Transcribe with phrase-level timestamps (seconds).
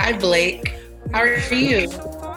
[0.00, 0.72] I'm Blake.
[1.12, 1.90] How are you?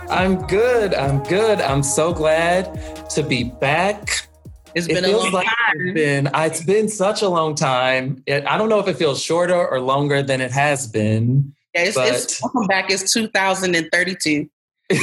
[0.10, 0.94] I'm good.
[0.94, 1.62] I'm good.
[1.62, 4.28] I'm so glad to be back.
[4.76, 5.56] It's It been a feels long like time.
[5.80, 8.24] It's been, uh, it's been such a long time.
[8.26, 11.54] It, I don't know if it feels shorter or longer than it has been.
[11.74, 12.90] Yeah, it's, it's, welcome back.
[12.90, 14.50] It's 2032.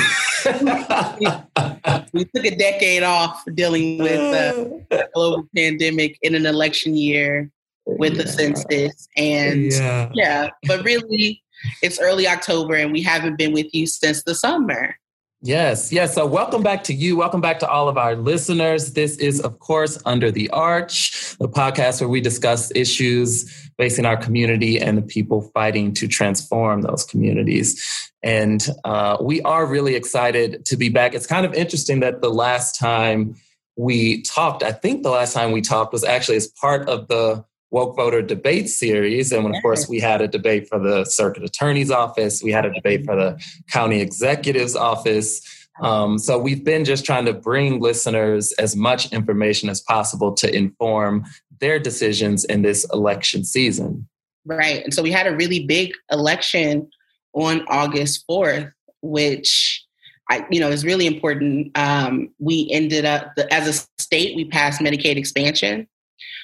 [2.12, 7.50] We took a decade off dealing with uh, a global pandemic in an election year
[7.86, 9.08] with the census.
[9.16, 10.10] And yeah.
[10.14, 10.48] Yeah.
[10.66, 11.42] but really,
[11.82, 14.96] it's early October and we haven't been with you since the summer.
[15.40, 16.16] Yes, yes.
[16.16, 17.16] So, welcome back to you.
[17.16, 18.94] Welcome back to all of our listeners.
[18.94, 24.16] This is, of course, Under the Arch, the podcast where we discuss issues facing our
[24.16, 28.10] community and the people fighting to transform those communities.
[28.20, 31.14] And uh, we are really excited to be back.
[31.14, 33.36] It's kind of interesting that the last time
[33.76, 37.44] we talked, I think the last time we talked was actually as part of the
[37.70, 39.32] Woke Voter Debate Series.
[39.32, 42.72] And of course, we had a debate for the Circuit Attorney's Office, we had a
[42.72, 45.40] debate for the County Executive's Office.
[45.80, 50.52] Um, so we've been just trying to bring listeners as much information as possible to
[50.52, 51.24] inform
[51.60, 54.08] their decisions in this election season.
[54.44, 54.82] Right.
[54.82, 56.88] And so we had a really big election
[57.34, 58.72] on August 4th,
[59.02, 59.84] which
[60.30, 61.76] I, you know, is really important.
[61.76, 65.86] Um, we ended up, as a state, we passed Medicaid expansion,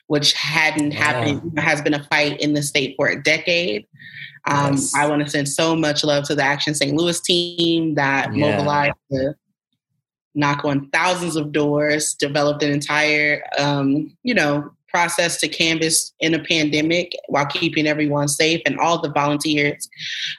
[0.07, 0.99] which hadn't Yeah.
[1.05, 3.87] happened, has been a fight in the state for a decade.
[4.47, 4.93] Um, Yes.
[4.95, 6.95] I want to send so much love to the Action St.
[6.95, 8.51] Louis team that Yeah.
[8.51, 9.35] mobilized to
[10.35, 16.35] knock on thousands of doors, developed an entire, um, you know, process to canvas in
[16.35, 19.89] a pandemic while keeping everyone safe and all the volunteers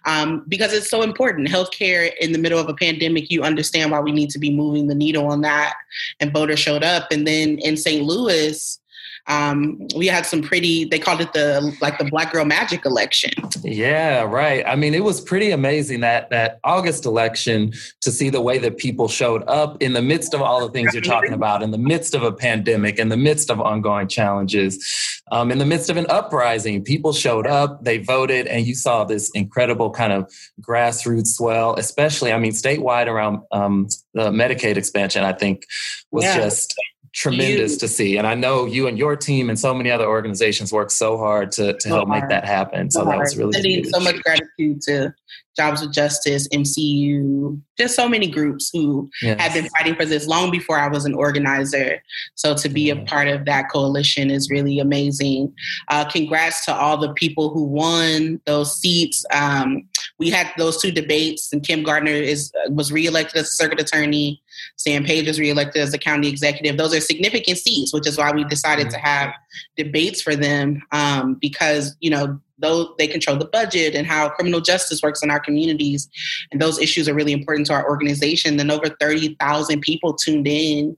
[0.05, 1.49] um, because it's so important.
[1.49, 4.87] Healthcare in the middle of a pandemic, you understand why we need to be moving
[4.87, 5.73] the needle on that.
[6.21, 7.11] And voters showed up.
[7.11, 8.03] And then in St.
[8.03, 8.79] Louis,
[9.27, 13.31] um, we had some pretty, they called it the like the Black Girl Magic election.
[13.63, 14.63] Yeah, right.
[14.67, 18.77] I mean, it was pretty amazing that that August election to see the way that
[18.77, 21.77] people showed up in the midst of all the things you're talking about, in the
[21.77, 25.97] midst of a pandemic, in the midst of ongoing challenges, um, in the midst of
[25.97, 26.83] an uprising.
[26.83, 30.31] People showed up, they voted, and you saw this incredible kind of
[30.61, 31.75] grassroots swell.
[31.75, 35.65] Especially, I mean, statewide around um, the Medicaid expansion, I think
[36.11, 36.37] was Yeah.
[36.37, 36.75] just
[37.15, 38.17] tremendous You- to see.
[38.17, 41.51] And I know you and your team and so many other organizations work so hard
[41.53, 42.91] to, to help make that happen.
[42.91, 45.13] So that was really so much gratitude to
[45.57, 49.39] Jobs with Justice, MCU, just so many groups who Yes.
[49.39, 52.03] had been fighting for this long before I was an organizer.
[52.35, 55.53] So to be a part of that coalition is really amazing.
[55.87, 59.23] Uh, congrats to all the people who won those seats.
[59.33, 59.87] Um,
[60.17, 64.41] we had those two debates, and Kim Gardner is was reelected as a circuit attorney.
[64.77, 66.77] Sam Page was reelected as the county executive.
[66.77, 69.33] Those are significant seats, which is why we decided to have
[69.75, 74.61] debates for them um, because you know those they control the budget and how criminal
[74.61, 76.07] justice works in our communities,
[76.51, 78.57] and those issues are really important to our organization.
[78.57, 80.95] And over thirty thousand people tuned in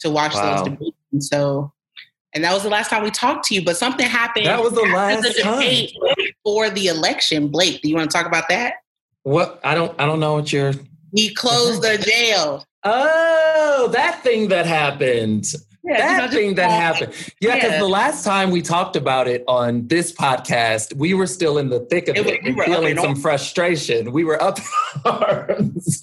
[0.00, 0.56] to watch Wow.
[0.56, 1.73] those debates, and so.
[2.34, 4.46] And that was the last time we talked to you, but something happened.
[4.46, 5.60] That was the last the time.
[5.60, 7.48] debate for the election.
[7.48, 8.74] Blake, do you want to talk about that?
[9.22, 10.74] What I don't I don't know what you're
[11.14, 12.66] He closed the jail.
[12.82, 15.46] Oh, that thing that happened.
[15.86, 17.12] Yeah, that just thing that happened.
[17.40, 17.78] Yeah, because Yeah.
[17.78, 21.80] the last time we talked about it on this podcast, we were still in the
[21.80, 24.10] thick of It it, we and were feeling some frustration.
[24.12, 24.58] We were up
[25.04, 26.00] arms.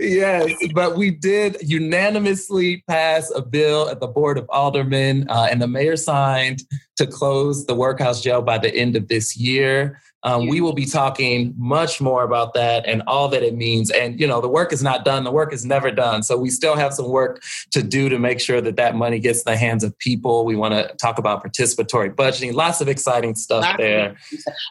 [0.00, 5.62] yes, but we did unanimously pass a bill at the Board of Aldermen, uh, and
[5.62, 6.62] the mayor signed
[6.96, 10.00] to close the workhouse jail by the end of this year.
[10.26, 13.92] Um, we will be talking much more about that and all that it means.
[13.92, 15.22] And, you know, the work is not done.
[15.22, 16.24] The work is never done.
[16.24, 19.42] So we still have some work to do to make sure that that money gets
[19.42, 20.44] in the hands of people.
[20.44, 24.16] We want to talk about participatory budgeting, lots of exciting stuff Lots there.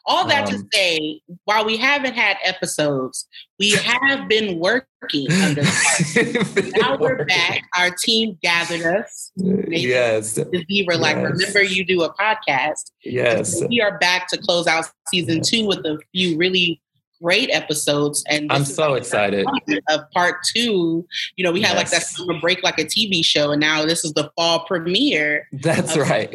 [0.05, 3.25] All that to Um, say, while we haven't had episodes,
[3.59, 7.61] we have been working under the Now we're back.
[7.77, 9.31] Our team gathered us.
[9.37, 11.31] Yes, The we were like, Yes.
[11.31, 12.91] remember you do a podcast.
[13.03, 13.63] yes.
[13.69, 16.81] We are back to close out season two with a few really
[17.23, 18.23] great episodes.
[18.27, 19.45] And I'm so like excited.
[19.89, 21.07] Of part two,
[21.37, 22.17] you know, we had like that Yes.
[22.17, 26.09] summer break, like a TV show, and now this is the fall premiere That's of
[26.09, 26.29] right.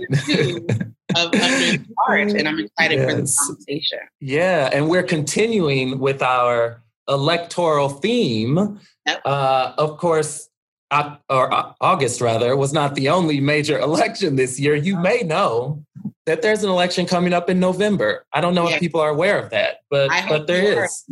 [1.17, 3.99] of Under and I'm excited for this conversation.
[4.20, 8.80] Yeah, and we're continuing with our electoral theme.
[9.06, 9.20] Yep.
[9.24, 10.48] Uh, of course,
[10.92, 14.74] or uh, August rather was not the only major election this year.
[14.74, 15.84] You may know
[16.26, 18.24] that there's an election coming up in November.
[18.32, 18.74] I don't know Yeah.
[18.76, 21.04] if people are aware of that, but but there is.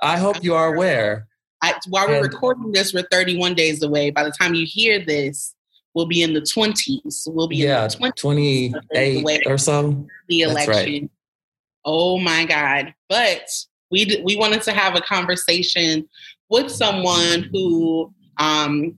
[0.00, 0.74] I hope I'm you are sure.
[0.76, 1.26] aware.
[1.62, 4.10] I, while we're And- recording this, we're 31 days away.
[4.10, 5.54] By the time you hear this,
[5.94, 7.26] we'll be in the 20s.
[7.26, 10.06] We'll be Yeah, in the 20s 28 or so.
[10.28, 10.72] the election.
[11.02, 11.10] right.
[11.84, 12.94] Oh my God.
[13.08, 13.42] But
[13.90, 16.08] we d- we wanted to have a conversation
[16.48, 18.96] with someone who um,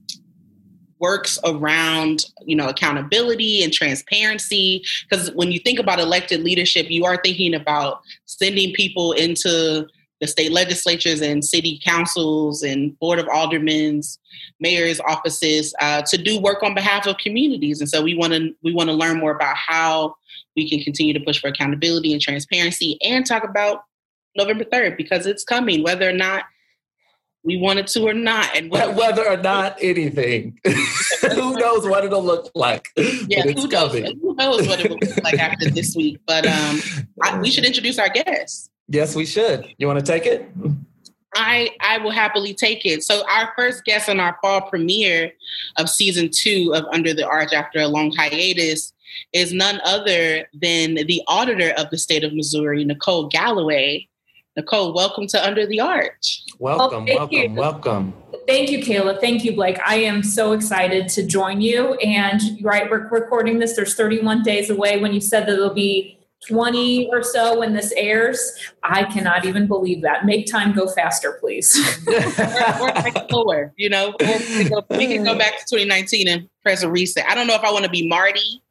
[0.99, 4.83] works around you know accountability and transparency.
[5.09, 9.87] Because when you think about elected leadership you are thinking about sending people into
[10.23, 14.19] the state legislatures and city councils and board of aldermen's
[14.61, 17.81] mayor's offices uh, to do work on behalf of communities.
[17.81, 20.15] And so we want to we want to learn more about how
[20.55, 23.83] we can continue to push for accountability and transparency and talk about
[24.35, 26.43] november 3rd because it's coming whether or not
[27.45, 32.05] we want it to or not and what, Whether or not anything, who knows what
[32.05, 32.87] it'll look like?
[32.95, 36.79] yeah, who knows, who knows what it will look like after this week but um
[37.21, 39.73] I, we should introduce our guests Yes, we should.
[39.77, 40.49] You want to take it?
[41.35, 43.03] I I will happily take it.
[43.03, 45.31] So our first guest on our fall premiere
[45.77, 48.93] of season two of Under the Arch after a long hiatus
[49.31, 54.07] is none other than the auditor of the state of Missouri, Nicole Galloway.
[54.55, 56.43] Nicole, welcome to Under the Arch.
[56.59, 57.49] Welcome, oh, thank you.
[57.49, 58.43] welcome, welcome.
[58.47, 59.19] Thank you, Kayla.
[59.19, 59.79] Thank you, Blake.
[59.83, 61.95] I am so excited to join you.
[61.95, 63.75] And right, we're recording this.
[63.75, 64.99] There's 31 days away.
[64.99, 68.39] When you said that it'll be 20 or so when this airs,
[68.83, 70.25] I cannot even believe that.
[70.25, 71.73] Make time go faster, please.
[72.07, 76.27] Or, or like lower, you know, we can, go, we can go back to 2019
[76.27, 77.25] and press a reset.
[77.27, 78.61] I don't know if I want to be Marty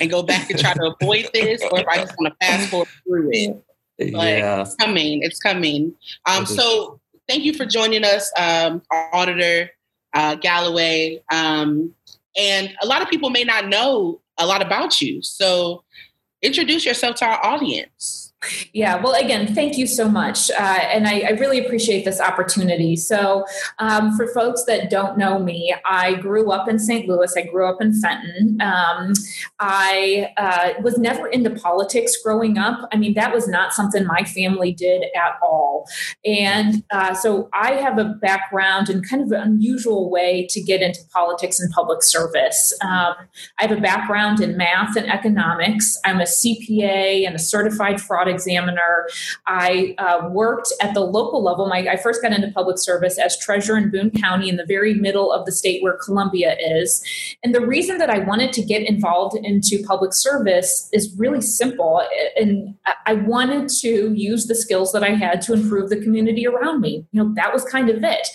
[0.00, 2.70] and go back and try to avoid this, or if I just want to fast
[2.70, 3.64] forward through it.
[4.00, 4.62] Yeah.
[4.62, 5.22] It's coming.
[5.22, 5.94] It's coming.
[6.26, 9.70] Um, so thank you for joining us, um, our auditor
[10.14, 11.22] uh, Galloway.
[11.30, 11.94] Um,
[12.36, 15.22] and a lot of people may not know a lot about you.
[15.22, 15.84] So
[16.42, 18.29] introduce yourself to our audience.
[18.72, 20.50] Yeah, well, again, thank you so much.
[20.50, 22.96] Uh, and I, I really appreciate this opportunity.
[22.96, 23.44] So,
[23.78, 27.06] um, for folks that don't know me, I grew up in St.
[27.06, 27.36] Louis.
[27.36, 28.58] I grew up in Fenton.
[28.62, 29.12] Um,
[29.58, 32.88] I uh, was never into politics growing up.
[32.92, 35.86] I mean, that was not something my family did at all.
[36.24, 40.80] And uh, so I have a background in kind of an unusual way to get
[40.80, 42.72] into politics and public service.
[42.82, 43.14] Um,
[43.58, 45.98] I have a background in math and economics.
[46.06, 49.08] I'm a CPA and a certified fraud examiner.
[49.46, 51.68] I uh, worked at the local level.
[51.68, 54.94] My, I first got into public service as treasurer in Boone County in the very
[54.94, 57.04] middle of the state where Columbia is.
[57.44, 62.02] And the reason that I wanted to get involved into public service is really simple.
[62.36, 66.80] And I- wanted to use the skills that I had to improve the community around
[66.80, 67.04] me.
[67.12, 68.28] You know, that was kind of it.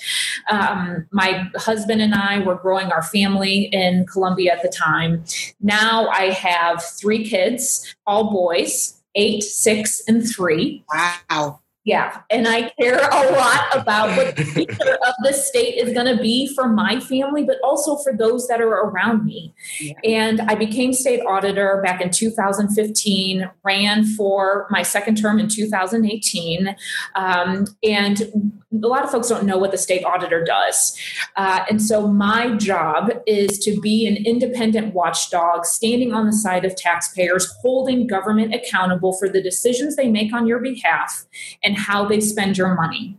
[0.50, 5.24] Um, my husband and I were growing our family in Columbia at the time.
[5.62, 10.83] Now I have three kids, all boys, eight, six, and three.
[10.94, 11.59] Wow.
[11.85, 16.07] Yeah, and I care a lot about what the future of the state is going
[16.07, 19.53] to be for my family, but also for those that are around me.
[19.79, 19.93] Yeah.
[20.03, 26.75] And I became state auditor back in 2015, ran for my second term in 2018.
[27.13, 28.51] Um, and
[28.83, 30.97] a lot of folks don't know what the state auditor does.
[31.35, 36.65] Uh, and so my job is to be an independent watchdog, standing on the side
[36.65, 41.25] of taxpayers, holding government accountable for the decisions they make on your behalf
[41.63, 43.18] and how they spend your money.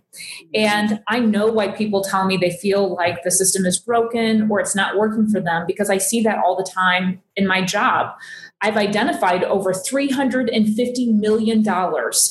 [0.55, 4.61] And I know why people tell me they feel like the system is broken or
[4.61, 8.15] it's not working for them because I see that all the time in my job.
[8.63, 11.63] I've identified over $350 million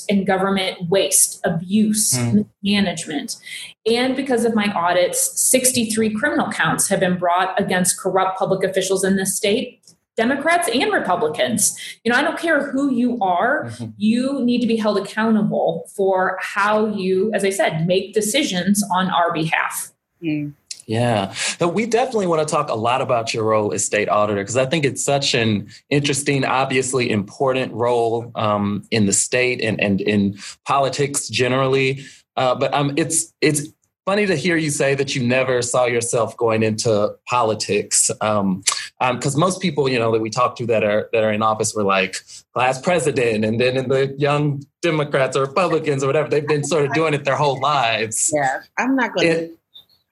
[0.09, 2.41] in government waste, abuse, Hmm.
[2.63, 3.37] mismanagement.
[3.85, 9.03] And because of my audits, 63 criminal counts have been brought against corrupt public officials
[9.03, 9.81] in this state.
[10.17, 11.77] Democrats and Republicans.
[12.03, 13.93] You know, I don't care who you are, Mhm.
[13.97, 19.09] you need to be held accountable for how you, as I said, make decisions on
[19.09, 19.91] our behalf.
[20.23, 20.53] Mm.
[20.87, 24.41] Yeah, but we definitely want to talk a lot about your role as state auditor
[24.41, 29.81] because I think it's such an interesting, obviously important role um, in the state and,
[29.81, 32.05] and in politics generally.
[32.37, 33.69] Uh, but um, it's it's
[34.05, 38.63] funny to hear you say that you never saw yourself going into politics because um,
[39.01, 41.73] um, most people you know that we talk to that are that are in office
[41.73, 42.15] were like
[42.53, 46.85] class president and then in the young democrats or republicans or whatever they've been sort
[46.85, 48.61] of doing it their whole lives Yeah.
[48.77, 49.43] I'm not going to.
[49.45, 49.59] It-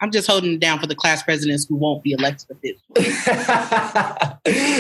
[0.02, 2.58] I'm just holding it down for the class presidents who won't be elected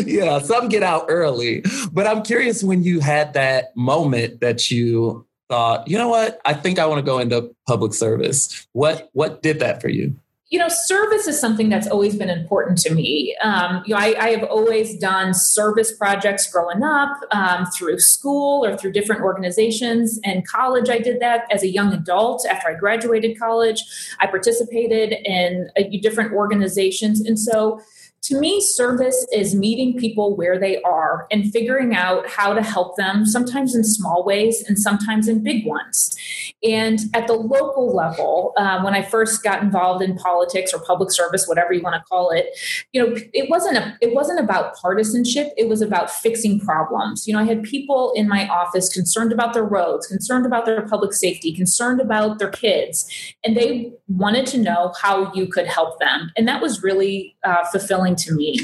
[0.05, 1.63] yeah, some get out early.
[1.93, 6.53] But I'm curious when you had that moment that you thought, you know what, I
[6.55, 8.65] think I want to go into public service.
[8.72, 10.15] What what did that for you?
[10.50, 13.36] you know, service is something that's always been important to me.
[13.41, 18.63] Um, you know, I, I, have always done service projects growing up um, through school
[18.63, 20.19] or through different organizations.
[20.24, 22.45] In college, I did that as a young adult.
[22.45, 23.83] After I graduated college,
[24.19, 27.81] I participated in uh, different organizations, and so
[28.24, 32.96] to me, service is meeting people where they are and figuring out how to help
[32.96, 36.15] them, sometimes in small ways and sometimes in big ones.
[36.63, 41.12] And at the local level, uh, when I first got involved in politics or public
[41.12, 42.58] service, whatever you want to call it,
[42.94, 45.51] you know, it wasn't a, it wasn't about partisanship.
[45.58, 47.27] It was about fixing problems.
[47.27, 50.88] You know, I had people in my office concerned about their roads, concerned about their
[50.88, 53.06] public safety, concerned about their kids,
[53.44, 56.32] and they wanted to know how you could help them.
[56.38, 58.60] And that was really uh, fulfilling to me.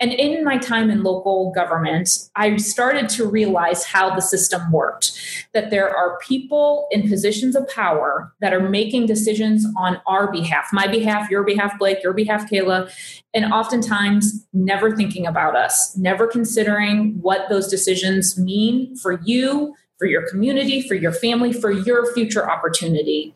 [0.00, 5.12] And in my time in local government, I started to realize how the system worked
[5.52, 10.68] that there are people in positions of power that are making decisions on our behalf,
[10.72, 12.90] my behalf, your behalf, Blake, your behalf, Kayla,
[13.34, 20.06] and oftentimes never thinking about us, never considering what those decisions mean for you for
[20.06, 23.32] your community, for your family, for your future opportunity.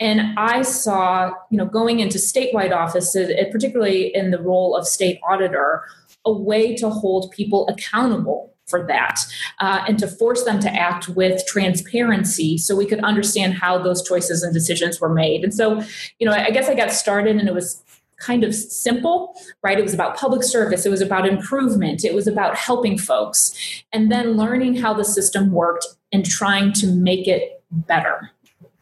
[0.00, 5.18] And I saw, you know, going into statewide offices, particularly in the role of state
[5.26, 5.82] auditor,
[6.26, 9.18] a way to hold people accountable for that
[9.60, 14.06] uh, and to force them to act with transparency so we could understand how those
[14.06, 15.42] choices and decisions were made.
[15.42, 15.82] And so,
[16.18, 17.82] you know, I guess I got started and it was
[18.20, 19.78] kind of simple, right?
[19.78, 24.12] It was about public service, it was about improvement, it was about helping folks, and
[24.12, 28.30] then learning how the system worked and trying to make it better.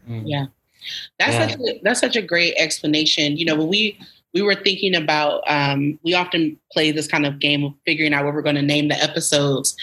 [0.09, 0.23] Mm.
[0.27, 0.47] Yeah.
[1.19, 1.49] That's yeah.
[1.49, 3.37] such a, that's such a great explanation.
[3.37, 3.99] You know, when we
[4.35, 8.25] we were thinking about um, we often play this kind of game of figuring out
[8.25, 9.75] what we're going to name the episodes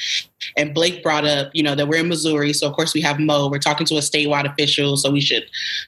[0.56, 3.20] and blake brought up you know that we're in missouri so of course we have
[3.20, 5.44] mo we're talking to a statewide official so we should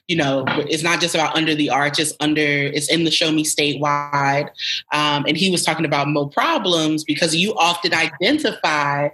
[0.08, 3.30] you know it's not just about under the arch it's under it's in the show
[3.30, 4.48] me statewide
[4.92, 9.08] um, and he was talking about mo problems because you often identify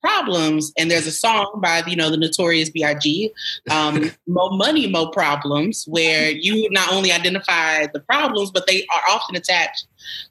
[0.00, 0.72] problems.
[0.78, 3.32] And there's a song by you know the Notorious B.I.G.
[3.70, 9.02] Um, "Mo Money, Mo Problems," where you not only identify the problems, but they are
[9.10, 9.86] often attached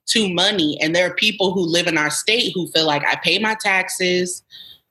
[0.07, 0.77] to money.
[0.81, 3.55] And there are people who live in our state who feel like I pay my
[3.59, 4.43] taxes.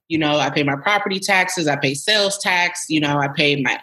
[0.08, 1.68] You know, I pay my property taxes.
[1.68, 2.86] I pay sales tax.
[2.88, 3.78] You know, I pay my,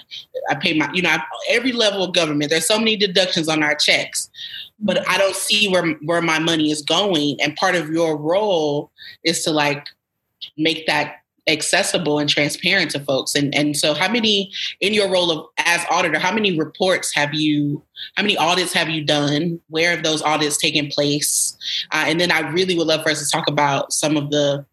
[0.50, 1.15] I pay my, you know,
[1.50, 2.50] every level of government.
[2.50, 4.27] There's so many deductions on our checks,
[4.79, 7.38] but I don't see where where my money is going.
[7.41, 8.91] And part of your role
[9.24, 9.88] is to like
[10.58, 13.36] make that accessible and transparent to folks.
[13.36, 17.34] And and so how many in your role of as auditor how many reports have
[17.34, 17.84] you
[18.16, 19.60] how many audits have you done?
[19.70, 21.56] Where have those audits taken place?
[21.92, 24.66] Uh, and then i really would love for us to talk about some of the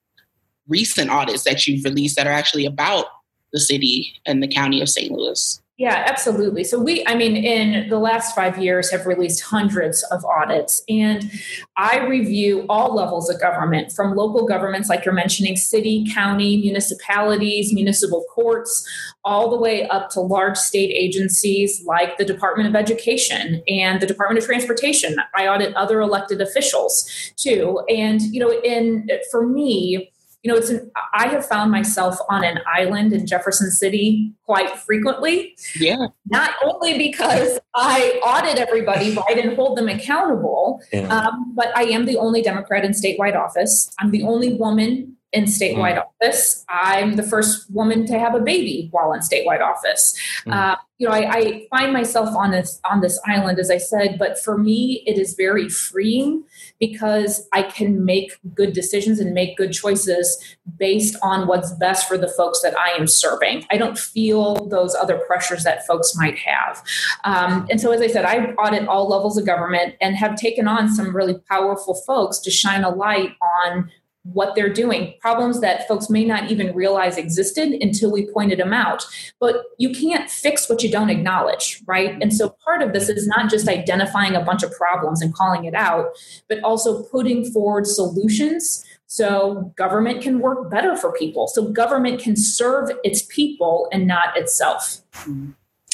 [0.69, 3.07] recent audits that you've released that are actually about
[3.53, 6.65] the city and the county of st louis yeah, absolutely.
[6.65, 11.31] So we, I mean, in the last five years, have released hundreds of audits, and
[11.79, 17.73] I review all levels of government, from local governments, like you're mentioning, city, county, municipalities,
[17.73, 18.87] municipal courts,
[19.25, 24.07] all the way up to large state agencies like the Department of Education and the
[24.07, 25.17] Department of Transportation.
[25.35, 30.12] I audit other elected officials too, and you know, in for me
[30.43, 34.71] you know, it's an, I have found myself on an island in Jefferson City quite
[34.71, 35.55] frequently.
[35.79, 36.07] Yeah.
[36.27, 41.07] Not only because I audit everybody, right, and hold them accountable, yeah.
[41.07, 43.95] um, but I am the only Democrat in statewide office.
[44.01, 46.05] I'm the only woman in statewide mm.
[46.23, 46.65] office.
[46.69, 50.19] I'm the first woman to have a baby while in statewide office.
[50.47, 50.53] Mm.
[50.53, 54.21] Uh, you know, I, I, find myself on this on this island, as I said,
[54.21, 56.45] but for me, it is very freeing
[56.79, 62.17] because I can make good decisions and make good choices based on what's best for
[62.17, 63.67] the folks that I am serving.
[63.69, 66.85] I don't feel those other pressures that folks might have.
[67.25, 70.69] Um, and so, as I said, I audit all levels of government and have taken
[70.69, 73.35] on some really powerful folks to shine a light
[73.65, 73.91] on
[74.25, 78.73] what they're doing, problems that folks may not even realize existed until we pointed them
[78.73, 79.05] out.
[79.41, 82.17] But you can't fix what you don't acknowledge, right?
[82.23, 85.65] And so part of this is not just identifying a bunch of problems and calling
[85.65, 86.11] it out,
[86.49, 91.47] but also putting forward solutions so government can work better for people.
[91.47, 95.03] So government can serve its people and not itself.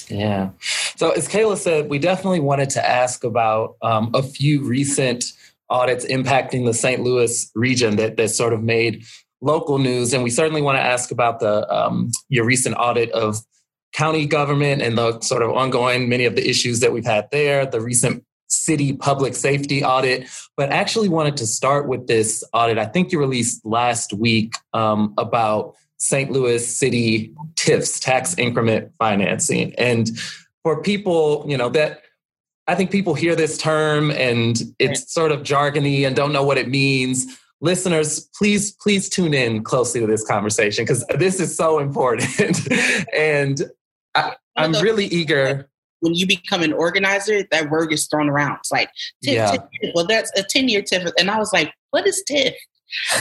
[0.09, 0.51] Yeah.
[0.97, 5.25] So as Kayla said, we definitely wanted to ask about um, a few recent
[5.71, 7.03] audits impacting the St.
[7.03, 9.05] Louis region that, that sort of made
[9.41, 10.13] local news.
[10.13, 13.39] And we certainly want to ask about the um, your recent audit of
[13.93, 17.67] county government and the sort of ongoing many of the issues that we've had there,
[17.67, 20.29] the recent city public safety audit.
[20.57, 22.79] But actually wanted to start with this audit.
[22.79, 26.31] I think you released last week um, about St.
[26.31, 29.75] Louis City TIFs, tax increment financing.
[29.77, 30.11] And
[30.63, 32.03] for people, you know, that
[32.69, 36.59] I think people hear this term and it's sort of jargony and don't know what
[36.59, 37.41] it means.
[37.63, 42.69] Listeners, please, please tune in closely to this conversation because this is so important.
[43.17, 43.63] and
[44.15, 45.69] I, I'm really eager.
[46.01, 48.59] When you become an organizer, that word is thrown around.
[48.59, 48.91] It's like,
[49.25, 49.57] TIF, Yeah.
[49.95, 51.11] Well, that's a 10 year TIF.
[51.19, 52.53] And I was like, what is TIF?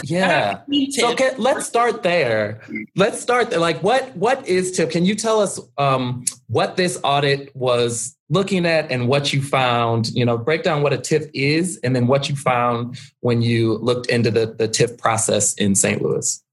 [0.04, 0.62] Yeah.
[0.92, 2.62] So okay, let's start there.
[2.96, 3.60] Let's start there.
[3.60, 4.92] Like, what what is TIF?
[4.92, 10.10] Can you tell us um, what this audit was looking at and what you found?
[10.10, 13.78] You know, break down what a TIF is, and then what you found when you
[13.80, 16.02] looked into the the TIF process in St.
[16.02, 16.44] Louis.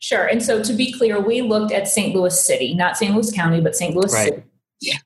[0.00, 0.24] Sure.
[0.26, 2.14] And so to be clear, we looked at St.
[2.14, 3.12] Louis City, not St.
[3.12, 3.94] Louis County, but St.
[3.94, 4.28] Louis Right.
[4.34, 4.42] City.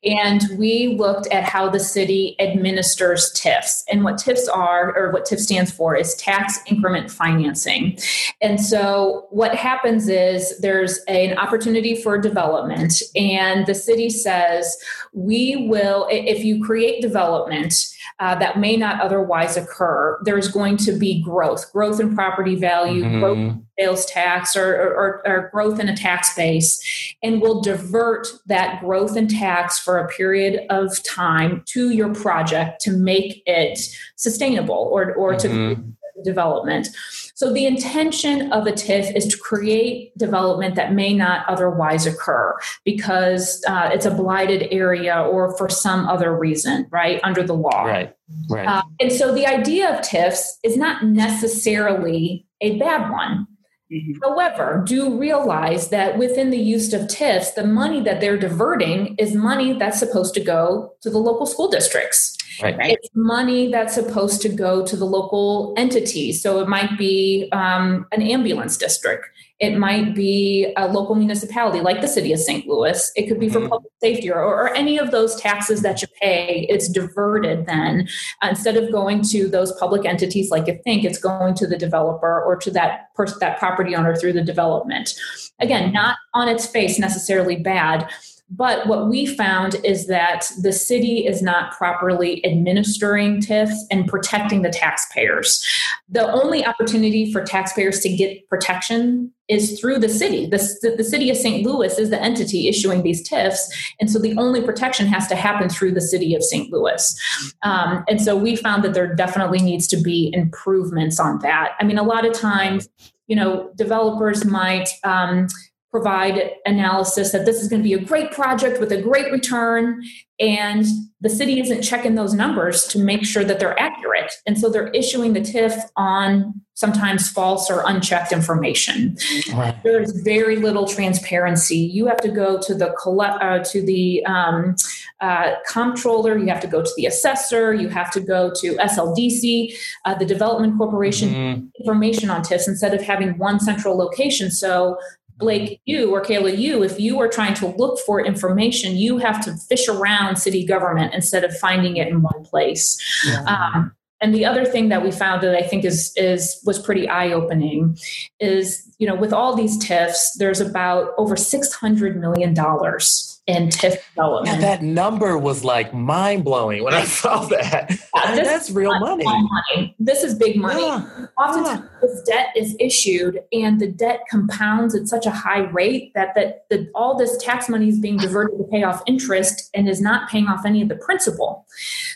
[0.05, 3.85] And we looked at how the city administers TIFs.
[3.91, 7.99] And what TIFs are, or what TIF stands for, is tax increment financing.
[8.41, 14.77] And so what happens is there's an opportunity for development, and the city says,
[15.19, 17.75] we will, if you create development,
[18.21, 20.19] uh, that may not otherwise occur.
[20.25, 23.63] There's going to be growth, growth in property value, growth Mhm.
[23.79, 26.81] sales tax or, or, or growth in a tax base,
[27.23, 32.81] and we'll divert that growth in tax for a period of time to your project
[32.83, 33.79] to make it
[34.17, 35.93] sustainable or, or to Mhm.
[36.25, 36.89] development.
[37.39, 42.59] So the intention of a TIF is to create development that may not otherwise occur
[42.85, 47.85] because uh, it's a blighted area or for some other reason, right, under the law.
[47.85, 48.13] Right.
[48.51, 48.67] Right.
[48.67, 53.47] Uh, and so the idea of TIFs is not necessarily a bad one.
[53.93, 54.17] Mhm.
[54.21, 59.33] However, do realize that within the use of TIFs, the money that they're diverting is
[59.35, 62.37] money that's supposed to go to the local school districts.
[62.63, 62.77] Right.
[62.77, 62.93] right.
[62.93, 66.43] It's money that's supposed to go to the local entities.
[66.43, 69.27] So it might be um, an ambulance district.
[69.61, 72.67] It might be a local municipality like the city of St.
[72.69, 73.11] Louis.
[73.17, 73.71] It could be for Mhm.
[73.71, 76.65] public safety or, or any of those taxes that you pay.
[76.69, 78.09] It's diverted then.
[78.43, 82.41] Instead of going to those public entities like you think, it's going to the developer
[82.41, 85.15] or to that person, that property owner through the development.
[85.59, 88.09] Again, not on its face necessarily bad,
[88.51, 94.63] but what we found is that the city is not properly administering TIFs and protecting
[94.63, 95.63] the taxpayers.
[96.09, 100.47] The only opportunity for taxpayers to get protection is through the city.
[100.47, 101.65] The, the city of St.
[101.65, 103.61] Louis is the entity issuing these TIFs.
[104.01, 106.73] And so the only protection has to happen through the city of St.
[106.73, 107.19] Louis.
[107.63, 111.73] Um, and so we found that there definitely needs to be improvements on that.
[111.81, 112.89] I mean, a lot of times,
[113.27, 114.89] you know, developers might.
[115.05, 115.49] Um,
[115.91, 120.03] provide analysis that this is going to be a great project with a great return
[120.41, 120.85] and
[121.21, 124.89] the city isn't checking those numbers to make sure that they're accurate and so they're
[124.89, 129.17] issuing the TIF on sometimes false or unchecked information
[129.53, 129.75] Right.
[129.83, 134.25] there is very little transparency you have to go to the collect uh, to the
[134.27, 134.77] um,
[135.21, 139.75] uh, comptroller you have to go to the assessor you have to go to sldc
[140.05, 141.71] uh, the development corporation Mhm.
[141.81, 144.51] information on TIFs instead of having one central location.
[144.51, 144.97] So,
[145.39, 149.43] Blake, you or Kayla, you, if you are trying to look for information, you have
[149.45, 152.99] to fish around city government instead of finding it in one place.
[153.47, 157.09] Um, and the other thing that we found that I think is is was pretty
[157.09, 157.97] eye opening
[158.41, 163.69] is you know with all these TIFs, there's about over six hundred million dollars in
[163.69, 167.91] TIF Yeah, that number was like mind blowing when I saw that.
[167.91, 169.25] Mean, that's real money.
[169.25, 169.97] Money.
[169.99, 170.83] This is big money.
[170.83, 171.27] Yeah.
[171.39, 176.35] Oftentimes, this debt is issued, and the debt compounds at such a high rate that
[176.35, 180.01] that the, all this tax money is being diverted to pay off interest and is
[180.01, 181.67] not paying off any of the principal.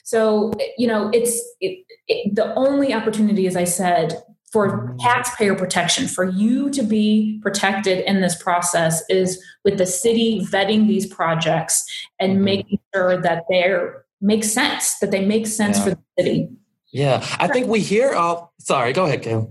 [0.05, 6.07] So, you know, it's it, it, the only opportunity, as I said, for taxpayer protection,
[6.07, 11.85] for you to be protected in this process, is with the city vetting these projects
[12.21, 12.43] and Mhm.
[12.43, 15.83] making sure that they're make sense, that they make sense Yeah.
[15.85, 16.49] for the city.
[16.93, 17.27] Yeah.
[17.41, 19.49] I think we hear Oh, sorry, go ahead, Kim.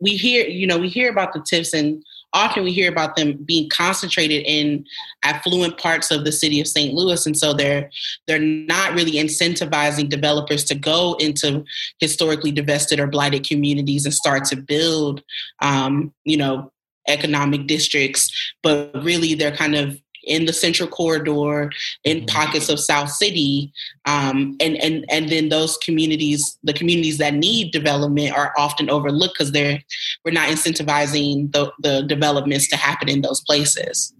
[0.00, 3.38] we hear you know we hear about the TIFs and often we hear about them
[3.44, 4.84] being concentrated in
[5.22, 6.94] affluent parts of the city of St.
[6.94, 7.90] Louis and so they're
[8.26, 11.64] they're not really incentivizing developers to go into
[11.98, 15.22] historically divested or blighted communities and start to build
[15.60, 16.72] um, you know
[17.08, 18.30] economic districts
[18.62, 21.70] but really they're kind of in the central corridor
[22.04, 22.28] in Mhm.
[22.28, 23.72] pockets of south city
[24.06, 29.34] um, and and and then those communities the communities that need development are often overlooked
[29.36, 29.82] because they're
[30.24, 34.12] we're not incentivizing the, the developments to happen in those places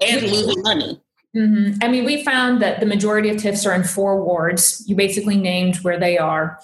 [0.00, 1.00] and losing money
[1.34, 4.82] hmm I mean, we found that the majority of TIFs are in four wards.
[4.88, 6.58] You basically named where they are.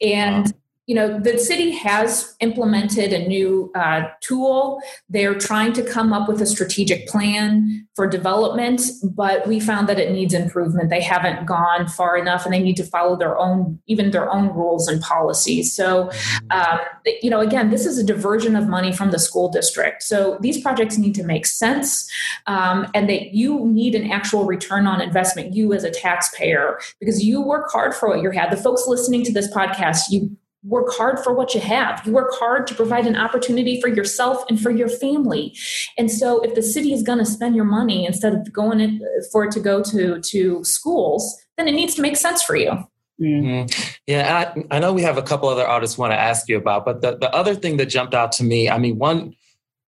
[0.00, 0.52] And
[0.86, 4.80] you know, the city has implemented a new uh, tool.
[5.08, 9.98] They're trying to come up with a strategic plan for development, but we found that
[9.98, 10.90] it needs improvement.
[10.90, 14.54] They haven't gone far enough, and they need to follow their own, even their own
[14.54, 15.74] rules and policies.
[15.74, 16.10] So,
[16.50, 16.78] um,
[17.20, 20.04] you know, again, this is a diversion of money from the school district.
[20.04, 22.08] So these projects need to make sense,
[22.46, 25.54] um, and that you need an actual return on investment.
[25.54, 28.52] You as a taxpayer, because you work hard for what you had.
[28.52, 32.02] The folks listening to this podcast, you work hard for what you have.
[32.04, 35.56] You work hard to provide an opportunity for yourself and for your family.
[35.96, 39.00] And so if the city is going to spend your money instead of going in,
[39.32, 42.72] for it to go to to schools, then it needs to make sense for you.
[43.20, 43.90] Mm-hmm.
[44.06, 46.84] Yeah, I, I, know we have a couple other artists want to ask you about,
[46.84, 49.34] but the, the other thing that jumped out to me, I mean, one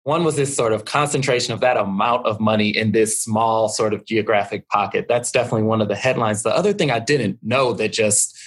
[0.05, 3.91] one was this sort of concentration of that amount of money in this small sort
[3.91, 5.07] of geographic pocket.
[5.09, 6.43] That's definitely one of the headlines.
[6.43, 8.37] The other thing I didn't know that just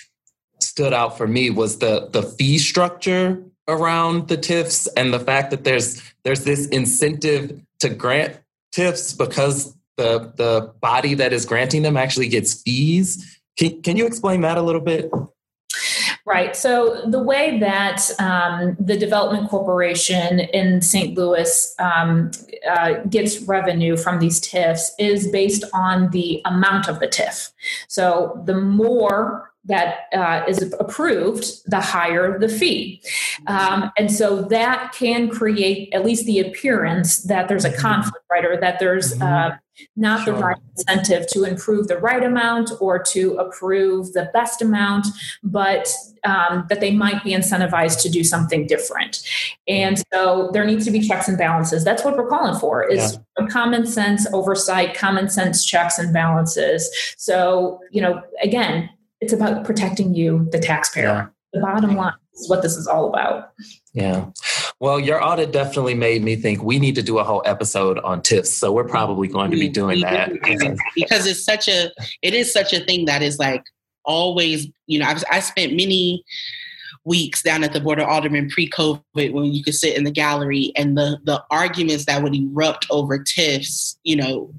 [0.78, 5.50] stood out for me was the the fee structure around the TIFs and the fact
[5.50, 8.38] that there's there's this incentive to grant
[8.72, 13.40] TIFs because the the body that is granting them actually gets fees.
[13.58, 15.10] Can, can you explain that a little bit?
[16.24, 16.54] Right.
[16.54, 21.18] So the way that um, the Development Corporation in St.
[21.18, 22.30] Louis um,
[22.70, 27.50] uh, gets revenue from these TIFs is based on the amount of the TIF.
[27.88, 33.02] So the more that uh, is approved, the higher the fee.
[33.46, 37.81] Um, and so that can create at least the appearance that there's a mm-hmm.
[37.81, 38.44] conflict, right?
[38.44, 39.57] Or that there's uh,
[39.96, 40.35] not sure.
[40.35, 45.07] the right incentive to improve the right amount or to approve the best amount,
[45.42, 45.88] but
[46.24, 49.22] um, that they might be incentivized to do something different.
[49.68, 51.85] And so there needs to be checks and balances.
[51.85, 53.46] That's what we're calling for is yeah.
[53.48, 56.90] common sense oversight, common sense checks and balances.
[57.16, 61.04] So, you know, again, it's about protecting you, the taxpayer.
[61.04, 61.26] Yeah.
[61.52, 63.52] The bottom line is what this is all about.
[63.94, 64.26] Yeah.
[64.81, 68.22] Well, your audit definitely made me think we need to do a whole episode on
[68.22, 68.48] TIFs.
[68.48, 70.31] So we're probably going to be doing that.
[70.94, 71.90] because it's such a
[72.22, 73.64] it is such a thing that is like
[74.04, 76.24] always, you know, I've, I spent many
[77.04, 80.72] weeks down at the Board of Aldermen pre-COVID when you could sit in the gallery
[80.76, 84.52] and the the arguments that would erupt over TIFs, you know,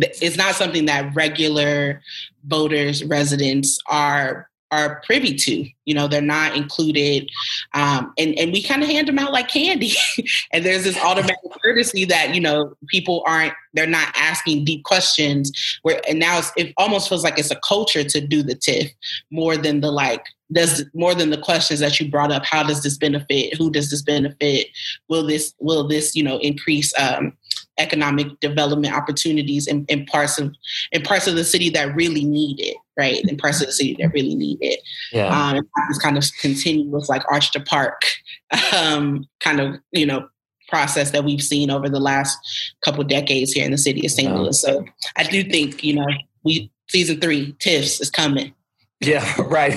[0.00, 2.00] it's not something that regular
[2.44, 5.66] voters, residents are are privy to.
[5.86, 7.30] You know, they're not included,
[7.74, 9.92] um, and and we kind of hand them out like candy.
[10.52, 15.78] and there's this automatic courtesy that you know people aren't they're not asking deep questions.
[15.82, 18.90] Where and now it almost feels like it's a culture to do the TIF
[19.30, 22.44] more than the like does more than the questions that you brought up.
[22.44, 23.56] How does this benefit?
[23.56, 24.68] Who does this benefit?
[25.08, 27.36] Will this will this you know increase um,
[27.78, 30.54] economic development opportunities in, in parts of
[30.92, 33.24] in parts of the city that really need it, right?
[33.24, 34.80] In parts of the city that really need it.
[35.12, 35.26] Yeah.
[35.26, 38.02] Um, this kind of continuous like arch to park
[38.76, 40.28] um, kind of you know
[40.68, 42.36] process that we've seen over the last
[42.84, 44.34] couple decades here in the city of St.
[44.34, 44.60] Louis.
[44.60, 44.84] So
[45.16, 46.06] I do think you know
[46.44, 48.52] we season three TIFs is coming.
[49.00, 49.74] Yeah, right.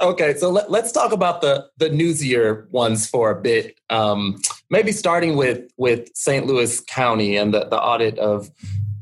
[0.00, 3.78] okay, so let, us talk about the the newsier ones for a bit.
[3.90, 6.46] Um, maybe starting with with St.
[6.46, 8.50] Louis County and the, the audit of.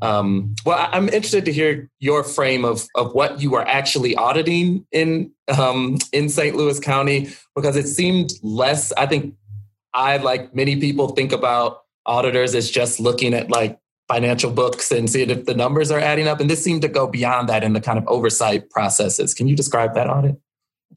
[0.03, 4.85] Um, well, I'm interested to hear your frame of of what you are actually auditing
[4.91, 6.55] in um, in St.
[6.55, 8.91] Louis County because it seemed less.
[8.93, 9.35] I think
[9.93, 13.77] I, like many people, think about auditors as just looking at like
[14.11, 16.41] financial books and see if the numbers are adding up.
[16.41, 19.33] And this seemed to go beyond that in the kind of oversight processes.
[19.33, 20.35] Can you describe that audit?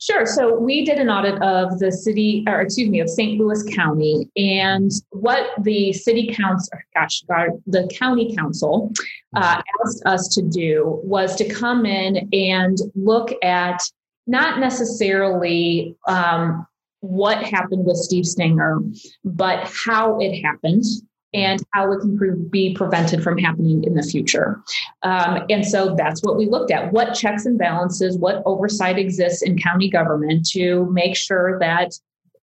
[0.01, 0.27] Sure.
[0.27, 3.39] So we did an audit of the city, or excuse me, of St.
[3.39, 7.23] Louis County, and what the city council, gosh,
[7.69, 8.93] the county council
[9.37, 13.81] uh, asked us to do was to come in and look at
[14.27, 16.67] not necessarily um,
[16.99, 18.81] what happened with Steve Stenger,
[19.25, 20.85] but how it happened
[21.35, 24.63] and how it can pre- be prevented from happening in the future.
[25.03, 26.93] Um, and so that's what we looked at.
[26.93, 31.93] What checks and balances, what oversight exists in county government to make sure that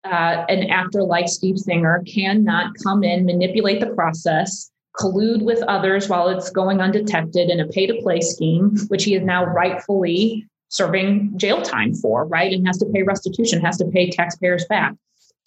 [0.06, 6.10] uh, an actor like Steve Stenger cannot come in, manipulate the process, collude with others
[6.10, 10.48] while it's going undetected in a pay to play scheme, which he is now rightfully
[10.70, 12.52] serving jail time for, right?
[12.54, 14.94] And has to pay restitution, has to pay taxpayers back.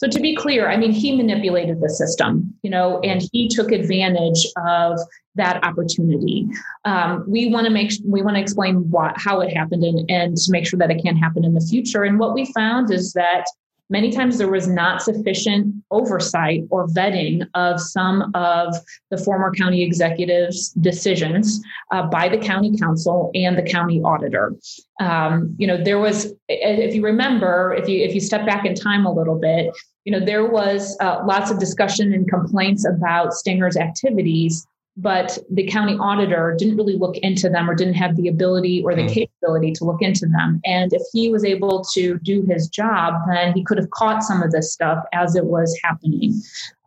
[0.03, 3.71] So to be clear, I mean, he manipulated the system, you know, and he took
[3.71, 4.99] advantage of
[5.37, 6.49] that opportunity.
[6.85, 10.37] Um, we want to make we want to explain what how it happened and, and
[10.37, 12.03] to make sure that it can't happen in the future.
[12.03, 13.45] And what we found is that
[13.93, 18.75] many times there was not sufficient oversight or vetting of some of
[19.11, 24.55] the former county executives' decisions uh, by the county council and the county auditor.
[24.99, 28.75] Um, you know, there was, if you remember, if you if you step back in
[28.75, 29.71] time a little bit,
[30.05, 35.67] you know, there was uh, lots of discussion and complaints about Stenger's activities but the
[35.67, 39.13] county auditor didn't really look into them or didn't have the ability or the mm.
[39.13, 40.61] capability to look into them.
[40.65, 44.43] And if he was able to do his job, then he could have caught some
[44.43, 46.41] of this stuff as it was happening.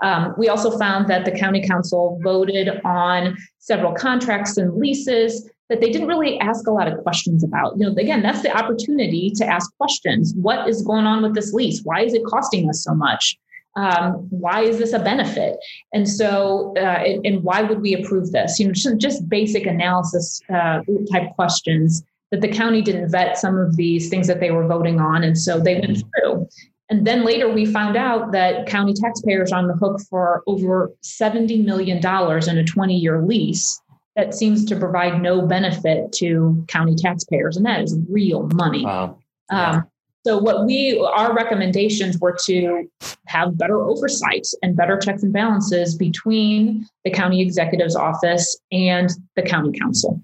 [0.03, 5.81] Um, we also found that the county council voted on several contracts and leases that
[5.81, 7.73] they didn't really ask a lot of questions about.
[7.77, 10.33] You know, again, that's the opportunity to ask questions.
[10.35, 11.81] What is going on with this lease?
[11.83, 13.35] Why is it costing us so much?
[13.75, 15.57] Um, why is this a benefit?
[15.93, 18.59] And so uh, and, and, why would we approve this?
[18.59, 23.57] You know just, just basic analysis uh, type questions that the county didn't vet some
[23.57, 26.47] of these things that they were voting on and so they went through.
[26.89, 30.91] And then later we found out that county taxpayers are on the hook for over
[31.03, 33.81] $70 million in a 20 year lease
[34.15, 38.85] that seems to provide no benefit to county taxpayers and that is real money.
[38.85, 39.19] Wow.
[39.49, 39.85] Um,
[40.25, 42.89] so what we our recommendations were to
[43.27, 49.43] have better oversight and better checks and balances between the county executive's office and the
[49.43, 50.19] county council.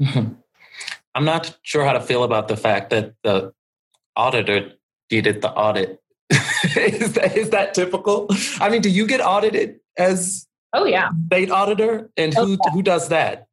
[0.00, 0.32] Mm-hmm.
[1.14, 3.52] I'm not sure how to feel about the fact that the
[4.16, 4.72] auditor
[5.10, 6.00] did the audit.
[6.74, 8.28] is that is that typical?
[8.58, 11.10] I mean, do you get audited as Oh yeah.
[11.26, 12.70] State auditor and who oh, yeah.
[12.72, 13.48] who does that?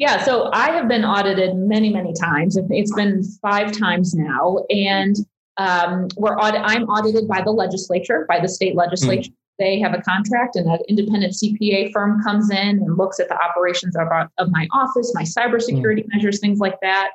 [0.00, 2.56] Yeah, so I have been audited many, many times.
[2.70, 5.14] It's been five times now, and
[5.60, 9.30] um, we're audit, I'm audited by the legislature, by the state legislature.
[9.30, 9.34] Mm.
[9.58, 13.36] They have a contract, and an independent CPA firm comes in and looks at the
[13.36, 16.14] operations of, our, of my office, my cybersecurity mm.
[16.14, 17.10] measures, things like that.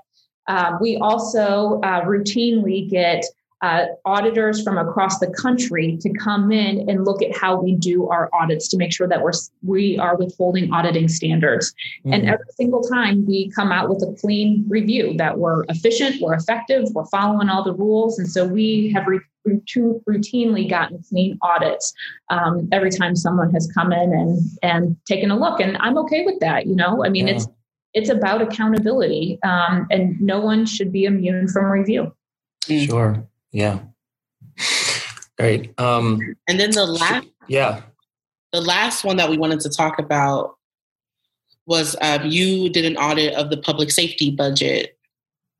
[0.47, 3.25] Um, we also uh, routinely get
[3.61, 8.07] uh, auditors from across the country to come in and look at how we do
[8.09, 9.31] our audits to make sure that we're
[9.63, 11.73] we are withholding auditing standards.
[11.99, 12.13] Mm-hmm.
[12.13, 16.33] And every single time we come out with a clean review that we're efficient, we're
[16.33, 21.93] effective, we're following all the rules, and so we have re- routinely gotten clean audits
[22.29, 25.59] um, every time someone has come in and and taken a look.
[25.59, 26.67] And I'm okay with that.
[26.67, 27.35] You know, I mean, yeah.
[27.35, 27.47] it's
[27.93, 32.13] it's about accountability, um, and no one should be immune from review.
[32.67, 33.25] Sure.
[33.55, 33.79] Yeah.
[35.37, 35.79] Great.
[35.79, 37.83] Um, and then the last, yeah,
[38.51, 40.57] the last one that we wanted to talk about
[41.65, 44.97] was um, you did an audit of the public safety budget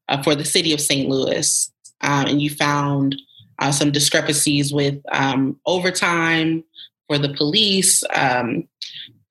[0.10, 1.08] uh, for the city of St.
[1.10, 3.16] Louis, um, and you found
[3.60, 6.66] uh, some discrepancies with um, overtime
[7.08, 8.68] for the police, um,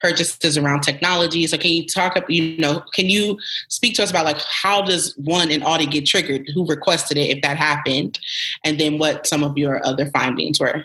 [0.04, 1.46] purchases around technology.
[1.46, 3.38] So can you talk, up, you know, can you
[3.68, 6.46] speak to us about like how does one an audit get triggered?
[6.52, 8.18] Who requested it if that happened?
[8.64, 10.84] And then what some of your other findings were?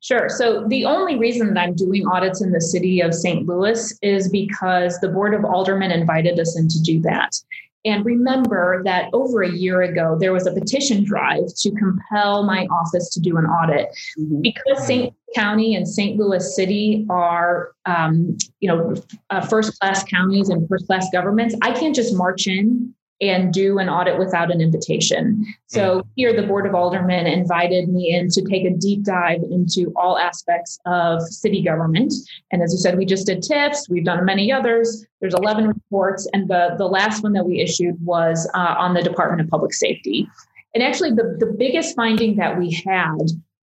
[0.00, 0.28] Sure.
[0.28, 3.46] So the only reason that I'm doing audits in the city of St.
[3.46, 7.40] Louis is because the Board of Aldermen invited us in to do that.
[7.84, 12.66] And remember that over a year ago, there was a petition drive to compel my
[12.66, 13.88] office to do an audit.
[14.18, 14.40] Mm-hmm.
[14.40, 15.14] Because St.
[15.34, 16.16] County and St.
[16.16, 18.94] Louis City are, um, you know,
[19.30, 23.78] uh, first class counties and first class governments, I can't just march in and do
[23.78, 25.46] an audit without an invitation.
[25.68, 26.06] So mm.
[26.16, 30.18] here, the Board of Aldermen invited me in to take a deep dive into all
[30.18, 32.12] aspects of city government.
[32.50, 35.06] And as you said, we just did TIFs, we've done many others.
[35.20, 39.02] There's 11 reports, and the, the last one that we issued was uh, on the
[39.02, 40.28] Department of Public Safety.
[40.74, 43.18] And actually, the, the biggest finding that we had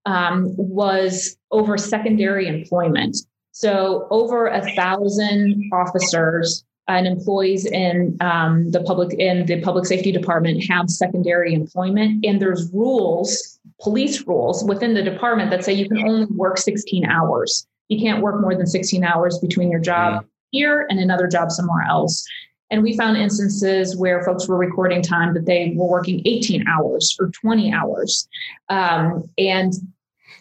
[0.05, 3.17] um, was over secondary employment.
[3.51, 10.11] So, over a thousand officers and employees in um, the public in the public safety
[10.11, 12.25] department have secondary employment.
[12.25, 17.05] And there's rules police rules within the department that say you can only work 16
[17.05, 17.65] hours.
[17.87, 20.27] You can't work more than 16 hours between your job mm-hmm.
[20.51, 22.25] here and another job somewhere else.
[22.71, 27.15] And we found instances where folks were recording time that they were working 18 hours
[27.19, 28.27] or 20 hours.
[28.69, 29.73] Um, and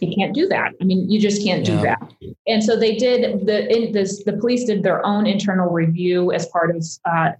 [0.01, 0.73] you can't do that.
[0.81, 1.83] I mean, you just can't do yeah.
[1.83, 2.13] that.
[2.47, 6.47] And so they did the in, this, the police did their own internal review as
[6.47, 7.31] part of uh,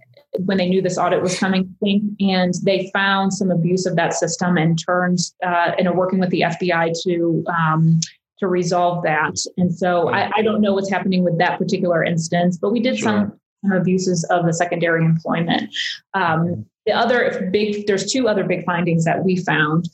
[0.45, 1.75] when they knew this audit was coming,
[2.19, 6.29] and they found some abuse of that system and turned uh, and are working with
[6.29, 7.99] the FBI to um,
[8.39, 9.35] to resolve that.
[9.57, 12.97] And so I, I, don't know what's happening with that particular instance, but we did
[12.97, 13.05] sure.
[13.05, 15.73] some, some abuses of the secondary employment.
[16.13, 19.89] Um, the other big, there's two other big findings that we found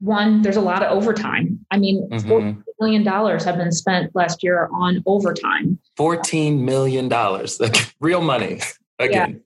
[0.00, 1.64] one, there's a lot of overtime.
[1.70, 2.30] I mean, mm-hmm.
[2.30, 5.78] $14 million have been spent last year on overtime.
[5.98, 7.08] $14 million,
[8.00, 8.60] real money
[8.98, 9.42] again.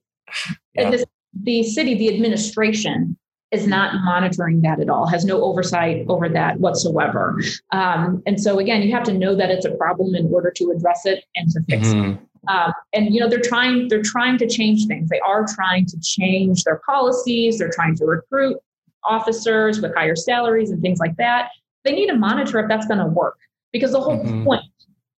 [0.75, 0.83] Yeah.
[0.83, 0.91] yeah.
[0.91, 1.07] The,
[1.43, 3.17] the city, the administration
[3.51, 7.41] is not monitoring that at all, has no oversight over that whatsoever.
[7.73, 10.71] Um, and so, again, you have to know that it's a problem in order to
[10.71, 12.13] address it and to fix mm-hmm.
[12.13, 12.19] it.
[12.47, 15.09] Um, and you know they're trying they're trying to change things.
[15.09, 17.59] They are trying to change their policies.
[17.59, 18.59] They're trying to recruit
[19.05, 21.51] officers with higher salaries and things like that.
[21.85, 23.39] They need to monitor if that's going to work
[23.73, 24.45] because the whole mm-hmm.
[24.45, 24.65] point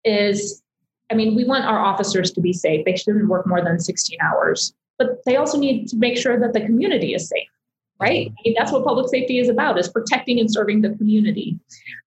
[0.03, 0.63] is
[1.11, 2.85] I mean, we want our officers to be safe.
[2.85, 6.53] They shouldn't work more than 16 hours, but they also need to make sure that
[6.53, 7.47] the community is safe,
[7.99, 8.31] right?
[8.31, 11.59] I mean, that's what public safety is about, is protecting and serving the community.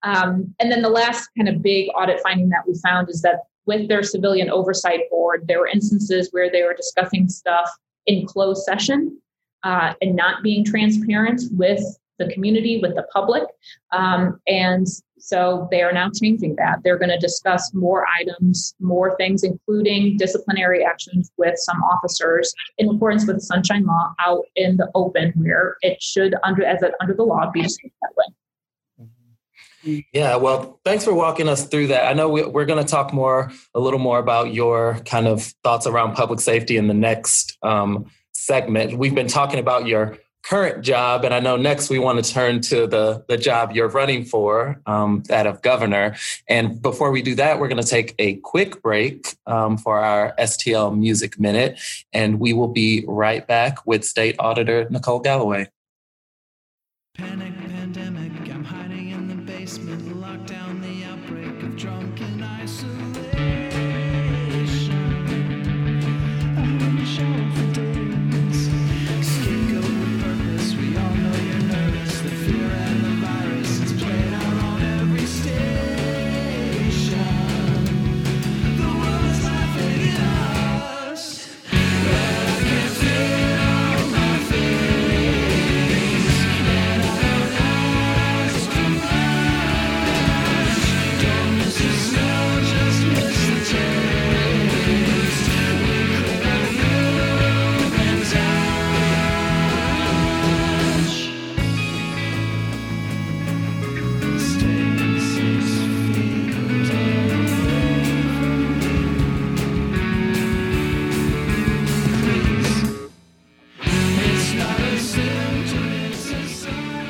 [0.02, 3.44] Um, and then the last kind of big audit finding that we found is that
[3.66, 7.70] with their civilian oversight board, there were instances where they were discussing stuff
[8.06, 9.16] in closed session
[9.62, 11.82] uh, and not being transparent with
[12.18, 13.44] the community, with the public.
[13.92, 14.86] Um, and
[15.18, 16.80] so they are now changing that.
[16.82, 22.88] They're going to discuss more items, more things, including disciplinary actions with some officers in
[22.88, 26.92] accordance with the Sunshine Law out in the open, where it should, under as a,
[27.00, 27.70] under the law, be that
[28.16, 28.24] way.
[30.12, 32.06] Yeah, well, thanks for walking us through that.
[32.06, 35.42] I know we, are going to talk more, a little more about your kind of
[35.62, 38.96] thoughts around public safety in the next um, segment.
[38.96, 42.60] We've been talking about your current job, and I know next we want to turn
[42.62, 46.16] to the the job you're running for, um, that of governor.
[46.48, 50.34] And before we do that, we're going to take a quick break um, for our
[50.38, 51.78] STL Music Minute,
[52.12, 55.68] and we will be right back with State Auditor Nicole Galloway.
[57.14, 57.47] Panic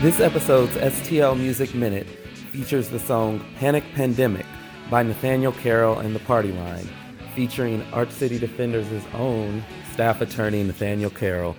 [0.01, 4.47] This episode's STL Music Minute features the song Panic Pandemic
[4.89, 6.89] by Nathaniel Carroll and the Party Line,
[7.35, 11.57] featuring Arch City Defenders' own staff attorney Nathaniel Carroll.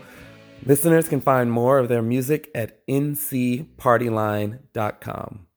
[0.66, 5.48] Listeners can find more of their music at ncpartyline.com.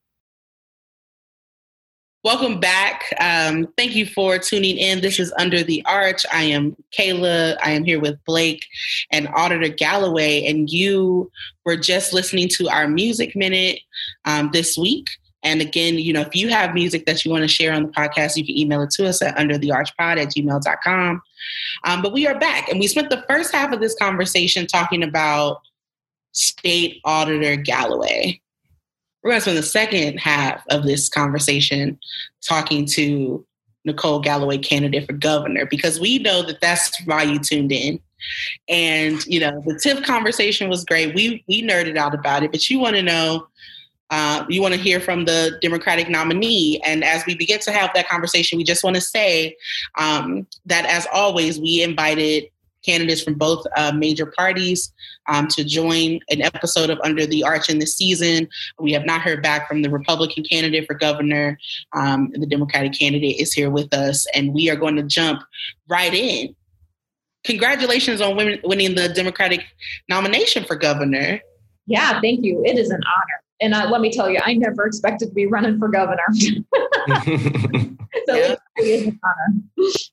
[2.25, 3.13] Welcome back.
[3.19, 5.01] Um, thank you for tuning in.
[5.01, 6.25] This is Under the Arch.
[6.33, 7.57] I am Kayla.
[7.65, 8.65] I am here with Blake
[9.11, 11.33] and Auditor Galloway, and you
[11.65, 13.81] were just listening to our Music Minute
[14.25, 15.09] um, this week.
[15.43, 17.89] And again, you know, if you have music that you want to share on the
[17.89, 21.23] podcast, you can email it to us at underthearchpod at gmail.com.
[21.83, 25.03] Um, but we are back, and we spent the first half of this conversation talking
[25.03, 25.61] about
[26.31, 28.41] State Auditor Galloway
[29.23, 31.99] we're going to spend the second half of this conversation
[32.41, 33.45] talking to
[33.85, 38.01] Nicole Galloway, candidate for governor, because we know that that's why you tuned in.
[38.69, 41.15] And you know, the TIF conversation was great.
[41.15, 43.49] We we nerded out about it, but you want to know,
[44.11, 46.81] uh, you want to hear from the Democratic nominee.
[46.85, 49.57] And as we begin to have that conversation, we just want to say
[49.99, 52.45] um, that, as always, we invited
[52.85, 54.92] candidates from both uh, major parties
[55.29, 58.49] um, to join an episode of Under the Arch in this season.
[58.79, 61.59] We have not heard back from the Republican candidate for governor.
[61.92, 65.42] Um, the Democratic candidate is here with us, and we are going to jump
[65.88, 66.55] right in.
[67.45, 69.64] Congratulations on winning the Democratic
[70.09, 71.40] nomination for governor.
[71.87, 72.62] Yeah, thank you.
[72.64, 73.42] It is an honor.
[73.62, 76.20] And uh, let me tell you, I never expected to be running for governor.
[76.35, 76.44] so
[78.35, 78.57] yeah.
[78.77, 79.62] it's an honor.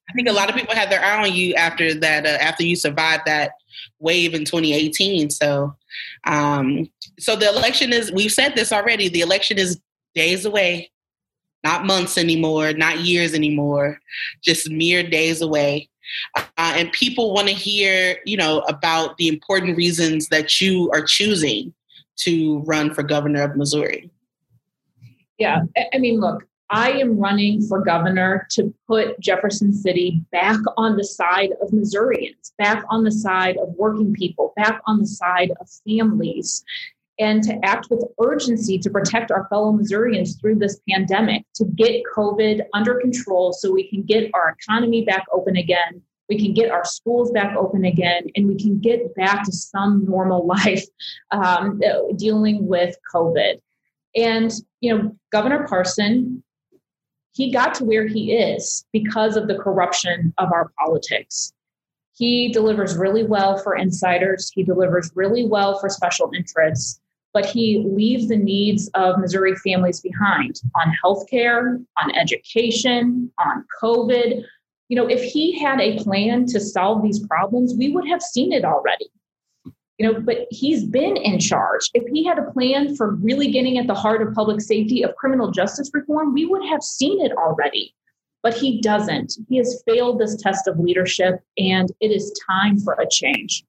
[0.09, 2.63] I think a lot of people had their eye on you after that, uh, after
[2.63, 3.53] you survived that
[3.99, 5.31] wave in 2018.
[5.31, 5.75] So,
[6.25, 9.81] um, so the election is, we've said this already, the election is
[10.13, 10.91] days away,
[11.63, 13.99] not months anymore, not years anymore,
[14.43, 15.89] just mere days away.
[16.35, 21.03] Uh, and people want to hear, you know, about the important reasons that you are
[21.03, 21.73] choosing
[22.19, 24.09] to run for governor of Missouri?
[25.37, 25.61] Yeah,
[25.93, 31.03] I mean, look, I am running for governor to put Jefferson City back on the
[31.03, 35.67] side of Missourians, back on the side of working people, back on the side of
[35.87, 36.63] families,
[37.17, 42.03] and to act with urgency to protect our fellow Missourians through this pandemic, to get
[42.15, 46.69] COVID under control so we can get our economy back open again we can get
[46.69, 50.85] our schools back open again, and we can get back to some normal life
[51.31, 51.81] um,
[52.15, 53.59] dealing with COVID.
[54.15, 54.51] And,
[54.81, 56.43] you know, Governor Parson,
[57.33, 61.53] he got to where he is because of the corruption of our politics.
[62.13, 66.99] He delivers really well for insiders, he delivers really well for special interests,
[67.33, 74.43] but he leaves the needs of Missouri families behind on healthcare, on education, on COVID.
[74.89, 78.51] You know, if he had a plan to solve these problems, we would have seen
[78.51, 79.09] it already.
[79.99, 81.89] You know but he's been in charge.
[81.93, 85.15] If he had a plan for really getting at the heart of public safety of
[85.15, 87.93] criminal justice reform we would have seen it already.
[88.41, 89.33] But he doesn't.
[89.49, 93.65] He has failed this test of leadership and it is time for a change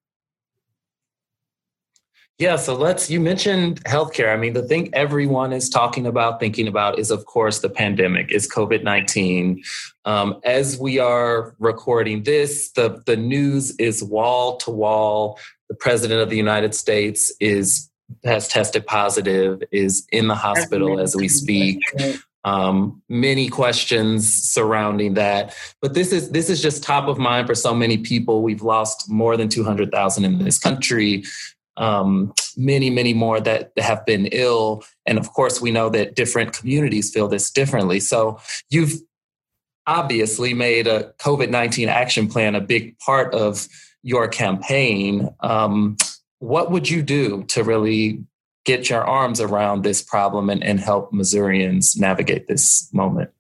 [2.40, 3.10] yeah, so let's.
[3.10, 4.32] You mentioned healthcare.
[4.32, 8.32] I mean, the thing everyone is talking about, thinking about, is of course the pandemic,
[8.32, 9.62] is COVID nineteen.
[10.06, 15.38] Um, as we are recording this, the the news is wall to wall
[15.68, 17.90] the president of the United States is
[18.24, 21.78] has tested positive, is in the hospital as we speak.
[22.42, 27.54] Um, many questions surrounding that, but this is this is just top of mind for
[27.54, 28.42] so many people.
[28.42, 31.24] We've lost more than two hundred thousand in this country.
[31.80, 36.52] Um, many, many more that have been ill, and of course, we know that different
[36.52, 38.00] communities feel this differently.
[38.00, 38.94] So you've
[39.86, 43.66] obviously made a COVID nineteen action plan a big part of
[44.02, 45.96] your campaign, um,
[46.38, 48.24] what would you do to really
[48.64, 53.30] get your arms around this problem and, and help Missourians navigate this moment?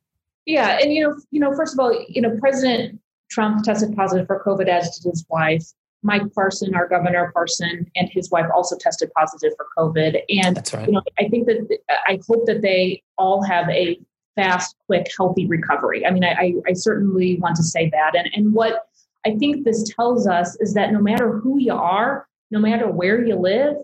[0.46, 4.26] Yeah, and you know, you know, first of all, you know, President Trump tested positive
[4.26, 5.64] for COVID, as did his wife.
[6.02, 10.20] Mike Parson, our governor Parson, and his wife also tested positive for COVID.
[10.28, 10.86] And right.
[10.86, 14.00] you know, I think that I hope that they all have a
[14.36, 16.06] fast, quick, healthy recovery.
[16.06, 18.16] I mean, I, I certainly want to say that.
[18.16, 18.86] And and what
[19.26, 23.24] I think this tells us is that no matter who you are, no matter where
[23.24, 23.76] you live,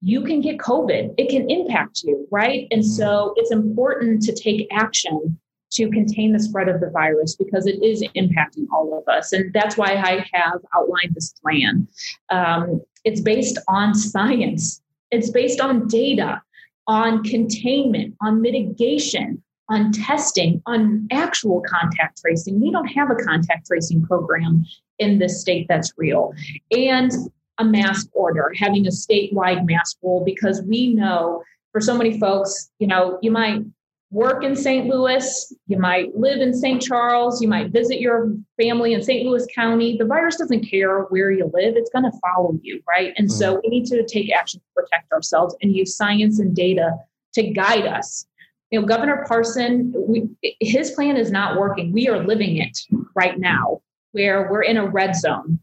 [0.00, 1.14] you can get COVID.
[1.16, 2.68] It can impact you, right?
[2.70, 2.90] And mm-hmm.
[2.90, 5.38] so it's important to take action
[5.74, 9.32] to contain the spread of the virus because it is impacting all of us.
[9.32, 11.86] And that's why I have outlined this plan.
[12.30, 16.42] Um, it's based on science, it's based on data,
[16.86, 22.60] on containment, on mitigation, on testing, on actual contact tracing.
[22.60, 24.64] We don't have a contact tracing program
[24.98, 26.32] in this state that's real.
[26.70, 27.10] And
[27.58, 32.70] a mask order, having a statewide mask rule, because we know for so many folks,
[32.78, 33.62] you know, you might
[34.14, 34.86] work in St.
[34.86, 36.80] Louis, you might live in St.
[36.80, 39.26] Charles, you might visit your family in St.
[39.26, 39.96] Louis County.
[39.98, 43.12] The virus doesn't care where you live, it's going to follow you, right?
[43.16, 43.36] And mm-hmm.
[43.36, 46.92] so we need to take action to protect ourselves and use science and data
[47.34, 48.24] to guide us.
[48.70, 50.28] You know, Governor Parson, we,
[50.60, 51.92] his plan is not working.
[51.92, 52.78] We are living it
[53.16, 55.58] right now where we're in a red zone.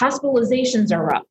[0.00, 1.24] Hospitalizations are up.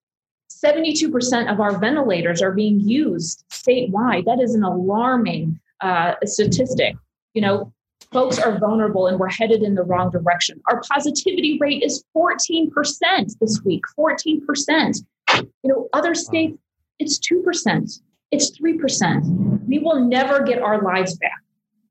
[0.52, 4.26] 72% of our ventilators are being used statewide.
[4.26, 6.96] That is an alarming uh, statistic.
[7.34, 7.74] You know,
[8.12, 10.62] folks are vulnerable and we're headed in the wrong direction.
[10.70, 12.70] Our positivity rate is 14%
[13.40, 15.06] this week, 14%.
[15.36, 16.58] You know, other states,
[17.00, 18.02] it's 2%,
[18.32, 19.68] it's 3%.
[19.68, 21.44] We will never get our lives back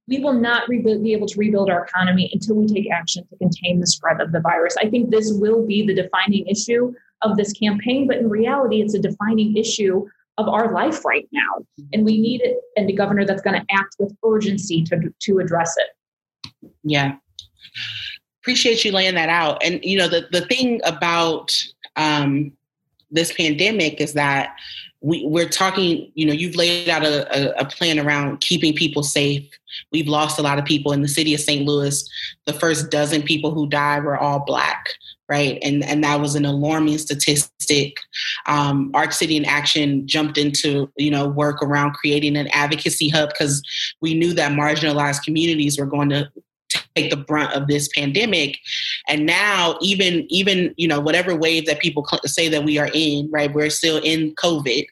[0.09, 3.37] we will not rebuild, be able to rebuild our economy until we take action to
[3.37, 4.76] contain the spread of the virus.
[4.76, 8.95] I think this will be the defining issue of this campaign, but in reality, it's
[8.95, 10.07] a defining issue
[10.39, 11.64] of our life right now.
[11.93, 15.39] And we need it and a governor that's going to act with urgency to, to
[15.39, 16.70] address it.
[16.82, 17.16] Yeah.
[18.43, 19.62] Appreciate you laying that out.
[19.62, 21.57] And, you know, the, the thing about
[21.97, 22.53] um,
[23.11, 24.57] this pandemic is that
[25.01, 29.03] we, we're talking, you know, you've laid out a, a, a, plan around keeping people
[29.03, 29.49] safe.
[29.93, 31.66] We've lost a lot of people in the city of St.
[31.66, 32.09] Louis.
[32.47, 34.89] The first dozen people who died were all Black,
[35.29, 35.59] right?
[35.62, 37.99] And, and that was an alarming statistic.
[38.47, 43.31] Um, Arch City in Action jumped into, you know, work around creating an advocacy hub
[43.31, 43.62] because
[44.01, 46.31] we knew that marginalized communities were going to
[46.95, 48.59] take the brunt of this pandemic
[49.09, 53.31] and now even even you know whatever wave that people say that we are in
[53.31, 54.85] right we're still in covid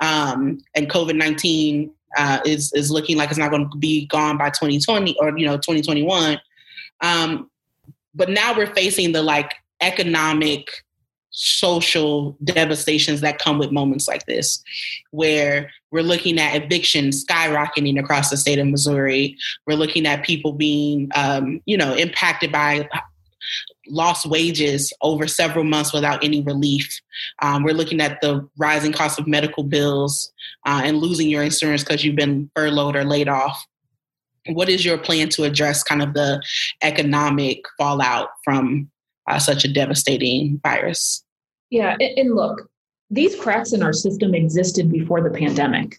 [0.00, 4.48] um, and covid-19 uh, is is looking like it's not going to be gone by
[4.48, 6.40] 2020 or you know 2021
[7.02, 7.50] um,
[8.14, 10.68] but now we're facing the like economic
[11.30, 14.62] social devastations that come with moments like this,
[15.12, 19.36] where we're looking at eviction skyrocketing across the state of Missouri.
[19.66, 22.88] We're looking at people being, um, you know, impacted by
[23.86, 27.00] lost wages over several months without any relief.
[27.40, 30.32] Um, we're looking at the rising cost of medical bills
[30.66, 33.64] uh, and losing your insurance because you've been furloughed or laid off.
[34.48, 36.42] What is your plan to address kind of the
[36.82, 38.90] economic fallout from
[39.28, 41.24] uh, such a devastating virus.
[41.70, 42.70] Yeah, and look,
[43.10, 45.98] these cracks in our system existed before the pandemic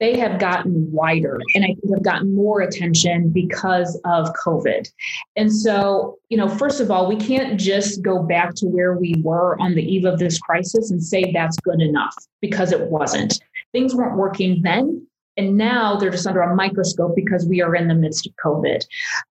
[0.00, 4.88] they have gotten wider and I think have gotten more attention because of COVID.
[5.36, 9.14] And so, you know, first of all, we can't just go back to where we
[9.24, 13.40] were on the eve of this crisis and say that's good enough because it wasn't.
[13.72, 15.04] Things weren't working then.
[15.36, 18.84] And now they're just under a microscope because we are in the midst of COVID.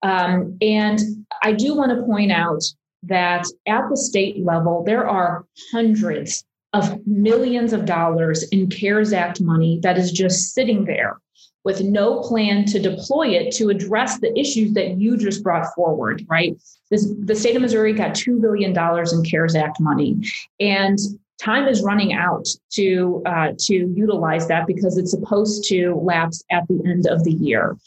[0.03, 0.99] Um, and
[1.43, 2.63] I do want to point out
[3.08, 6.43] that at the state level, there are hundreds
[6.74, 11.18] of millions of dollars in CARES Act money that is just sitting there
[11.64, 16.26] with no plan to deploy it to address the issues that you just brought forward,
[16.30, 16.58] right?
[16.89, 20.18] This, the state of Missouri got $2 billion in CARES Act money.
[20.60, 20.97] And
[21.39, 26.68] time is running out to uh, to utilize that because it's supposed to lapse at
[26.68, 27.78] the end of the year.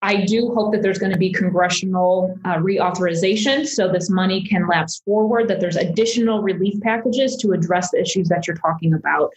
[0.00, 4.68] I do hope that there's going to be congressional uh, reauthorization so this money can
[4.68, 9.32] lapse forward, that there's additional relief packages to address the issues that you're talking about.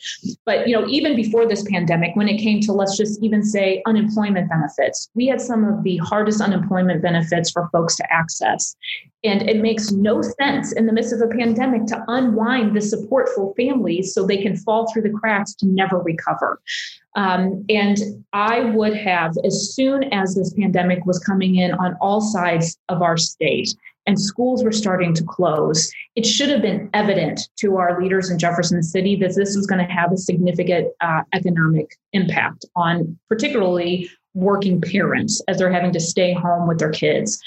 [0.45, 3.81] But, you know, even before this pandemic, when it came to, let's just even say
[3.87, 8.75] unemployment benefits, we had some of the hardest unemployment benefits for folks to access.
[9.23, 13.29] And it makes no sense in the midst of a pandemic to unwind the support
[13.35, 16.59] for families so they can fall through the cracks to never recover.
[17.15, 17.97] Um, and
[18.33, 23.01] I would have, as soon as this pandemic was coming in on all sides of
[23.01, 23.73] our state
[24.07, 28.39] and schools were starting to close, it should have been evident to our leaders in
[28.39, 34.09] Jefferson City that this was going to have a significant uh, economic impact on particularly
[34.33, 37.41] working parents as they're having to stay home with their kids.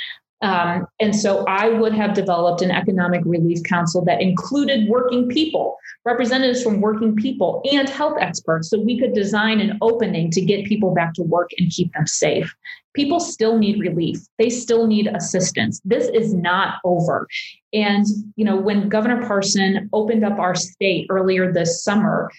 [0.45, 5.79] Um, and so I would have developed an economic relief council that included working people,
[6.05, 10.67] representatives from working people, and health experts, so we could design an opening to get
[10.67, 12.55] people back to work and keep them safe.
[12.93, 14.19] People still need relief.
[14.39, 15.81] They still need assistance.
[15.83, 17.27] This is not over.
[17.73, 18.05] And,
[18.37, 22.31] you know, when Governor Parson opened up our state earlier this summer,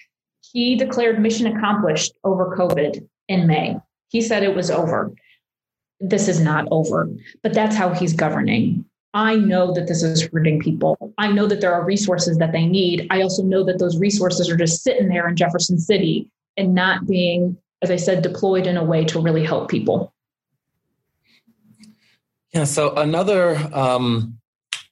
[0.54, 3.78] he declared mission accomplished over COVID in May.
[4.10, 5.12] He said it was over
[6.00, 7.10] this is not over.
[7.44, 8.86] But that's how he's governing.
[9.14, 11.14] I know that this is hurting people.
[11.18, 13.08] I know that there are resources that they need.
[13.10, 17.08] I also know that those resources are just sitting there in Jefferson City and not
[17.08, 20.14] being, as I said, deployed in a way to really help people.
[22.54, 22.66] Yeah.
[22.66, 24.38] So another um,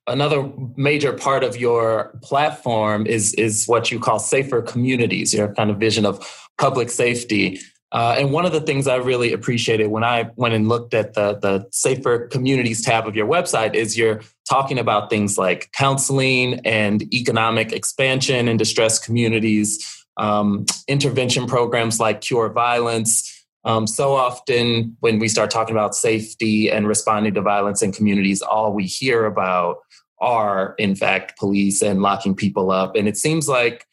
[0.07, 5.33] another major part of your platform is is what you call safer communities.
[5.33, 7.59] Your kind of vision of public safety.
[7.93, 11.13] Uh, and one of the things I really appreciated when I went and looked at
[11.13, 16.59] the, the Safer Communities tab of your website is you're talking about things like counseling
[16.65, 23.29] and economic expansion in distressed communities, um, intervention programs like Cure Violence.
[23.63, 28.41] Um, so often, when we start talking about safety and responding to violence in communities,
[28.41, 29.77] all we hear about
[30.19, 32.95] are, in fact, police and locking people up.
[32.95, 33.85] And it seems like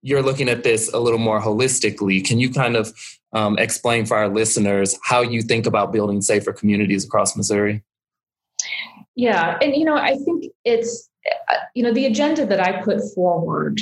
[0.00, 2.24] you're looking at this a little more holistically.
[2.24, 2.94] Can you kind of
[3.32, 7.82] um, explain for our listeners how you think about building safer communities across Missouri?
[9.14, 11.10] Yeah, and you know, I think it's
[11.50, 13.80] uh, you know the agenda that I put forward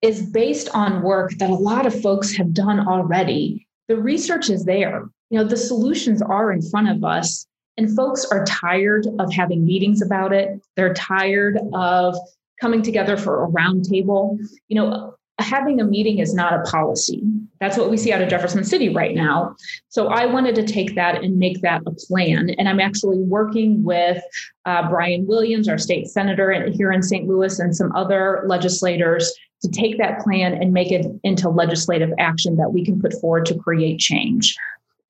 [0.00, 3.66] is based on work that a lot of folks have done already.
[3.88, 5.08] The research is there.
[5.30, 9.64] You know, the solutions are in front of us, and folks are tired of having
[9.64, 10.60] meetings about it.
[10.76, 12.16] They're tired of
[12.60, 14.38] coming together for a roundtable.
[14.68, 17.22] You know, having a meeting is not a policy.
[17.60, 19.54] That's what we see out of Jefferson City right now.
[19.88, 22.50] So I wanted to take that and make that a plan.
[22.58, 24.22] And I'm actually working with
[24.66, 27.26] uh, Brian Williams, our state senator here in St.
[27.26, 32.56] Louis, and some other legislators to take that plan and make it into legislative action
[32.56, 34.56] that we can put forward to create change.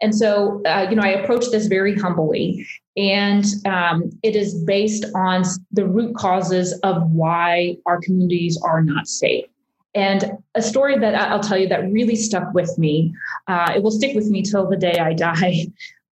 [0.03, 2.67] And so, uh, you know, I approach this very humbly,
[2.97, 9.07] and um, it is based on the root causes of why our communities are not
[9.07, 9.47] safe.
[9.95, 13.15] And a story that I'll tell you that really stuck with me,
[13.47, 15.67] uh, it will stick with me till the day I die.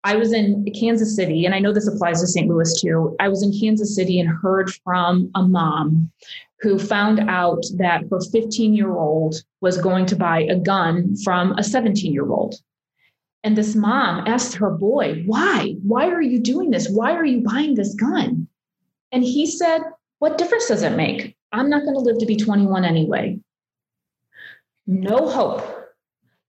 [0.04, 2.48] I was in Kansas City, and I know this applies to St.
[2.48, 3.16] Louis too.
[3.20, 6.12] I was in Kansas City and heard from a mom
[6.62, 11.52] who found out that her 15 year old was going to buy a gun from
[11.54, 12.56] a 17 year old.
[13.44, 15.76] And this mom asked her boy, Why?
[15.84, 16.90] Why are you doing this?
[16.90, 18.48] Why are you buying this gun?
[19.12, 19.82] And he said,
[20.20, 21.36] What difference does it make?
[21.52, 23.40] I'm not going to live to be 21 anyway
[24.88, 25.62] no hope,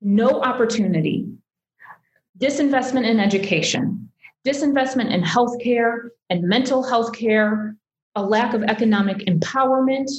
[0.01, 1.27] no opportunity,
[2.39, 4.11] disinvestment in education,
[4.47, 7.77] disinvestment in healthcare and mental health care,
[8.15, 10.11] a lack of economic empowerment.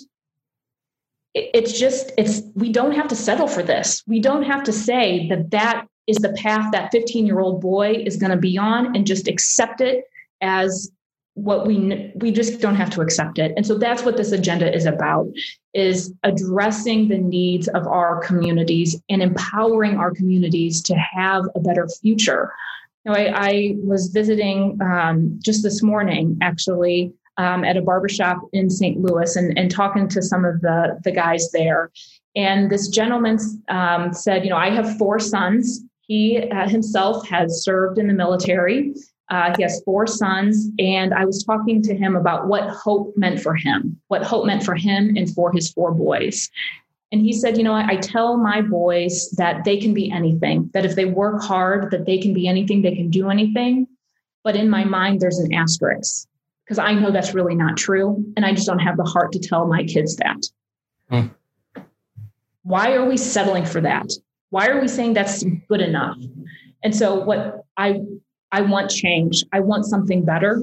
[1.33, 4.03] It's just, it's, we don't have to settle for this.
[4.05, 7.93] We don't have to say that that is the path that 15 year old boy
[7.93, 10.05] is going to be on and just accept it
[10.41, 10.91] as
[11.43, 13.53] what we we just don't have to accept it.
[13.55, 15.27] And so that's what this agenda is about
[15.73, 21.87] is addressing the needs of our communities and empowering our communities to have a better
[22.01, 22.51] future.
[23.07, 28.99] I, I was visiting um, just this morning actually um, at a barbershop in st
[28.99, 31.91] louis and, and talking to some of the the guys there.
[32.35, 35.81] And this gentleman um, said you know i have four sons.
[36.01, 38.93] He uh, himself has served in the military
[39.29, 43.39] uh, he has four sons, and I was talking to him about what hope meant
[43.39, 46.49] for him, what hope meant for him and for his four boys.
[47.11, 50.69] And he said, You know, I, I tell my boys that they can be anything,
[50.73, 53.87] that if they work hard, that they can be anything, they can do anything.
[54.43, 56.27] But in my mind, there's an asterisk
[56.63, 58.23] because I know that's really not true.
[58.35, 60.43] And I just don't have the heart to tell my kids that.
[61.09, 61.27] Hmm.
[62.63, 64.11] Why are we settling for that?
[64.49, 66.17] Why are we saying that's good enough?
[66.83, 68.01] And so, what I
[68.51, 69.43] I want change.
[69.51, 70.61] I want something better.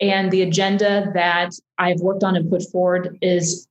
[0.00, 3.68] And the agenda that I've worked on and put forward is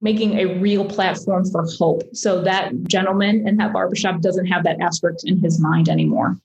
[0.00, 2.02] making a real platform for hope.
[2.14, 6.36] So that gentleman in that barbershop doesn't have that asterisk in his mind anymore.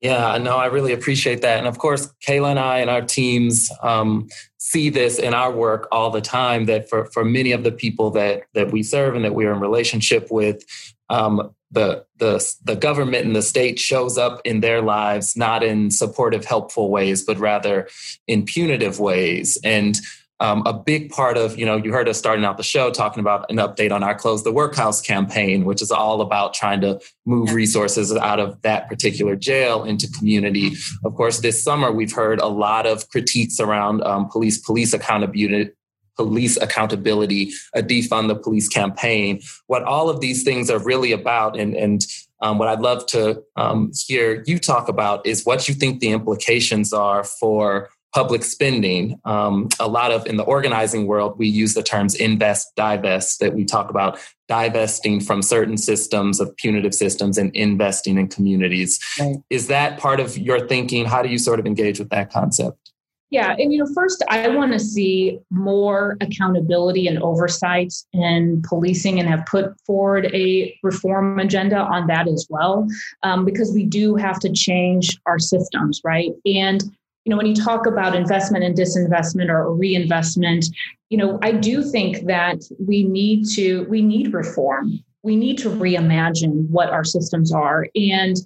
[0.00, 1.58] Yeah, no, I really appreciate that.
[1.58, 5.86] And of course, Kayla and I and our teams um, see this in our work
[5.92, 9.24] all the time that for, for many of the people that, that we serve and
[9.24, 10.64] that we're in relationship with,
[11.08, 15.90] um, the the the government and the state shows up in their lives not in
[15.90, 17.88] supportive helpful ways but rather
[18.28, 19.58] in punitive ways.
[19.64, 19.98] And
[20.40, 23.20] um, a big part of you know you heard us starting out the show talking
[23.20, 27.00] about an update on our close the workhouse campaign which is all about trying to
[27.24, 30.72] move resources out of that particular jail into community.
[31.04, 35.70] Of course this summer we've heard a lot of critiques around um, police police accountability
[36.16, 39.40] police accountability, a defund the police campaign.
[39.66, 42.04] What all of these things are really about, and, and
[42.40, 46.10] um, what I'd love to um, hear you talk about is what you think the
[46.10, 49.18] implications are for public spending.
[49.24, 53.54] Um, a lot of in the organizing world, we use the terms invest, divest, that
[53.54, 59.00] we talk about divesting from certain systems of punitive systems and investing in communities.
[59.18, 59.36] Right.
[59.48, 61.06] Is that part of your thinking?
[61.06, 62.91] How do you sort of engage with that concept?
[63.32, 69.18] Yeah, and you know, first, I want to see more accountability and oversight in policing,
[69.18, 72.86] and have put forward a reform agenda on that as well,
[73.22, 76.30] um, because we do have to change our systems, right?
[76.44, 76.82] And
[77.24, 80.66] you know, when you talk about investment and disinvestment or reinvestment,
[81.08, 85.02] you know, I do think that we need to we need reform.
[85.22, 88.36] We need to reimagine what our systems are, and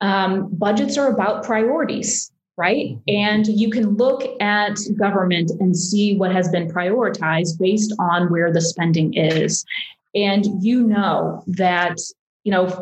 [0.00, 2.86] um, budgets are about priorities right?
[2.86, 3.02] Mm-hmm.
[3.08, 8.52] And you can look at government and see what has been prioritized based on where
[8.52, 9.64] the spending is.
[10.14, 11.98] And you know that,
[12.44, 12.80] you know,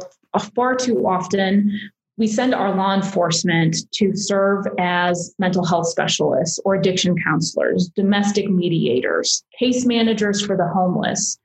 [0.55, 1.79] far too often
[2.16, 8.49] we send our law enforcement to serve as mental health specialists or addiction counselors, domestic
[8.49, 11.39] mediators, case managers for the homeless.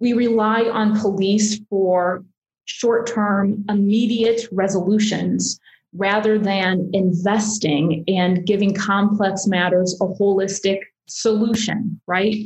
[0.00, 2.24] We rely on police for
[2.64, 5.60] short term, immediate resolutions
[5.96, 12.36] rather than investing and giving complex matters a holistic solution, right?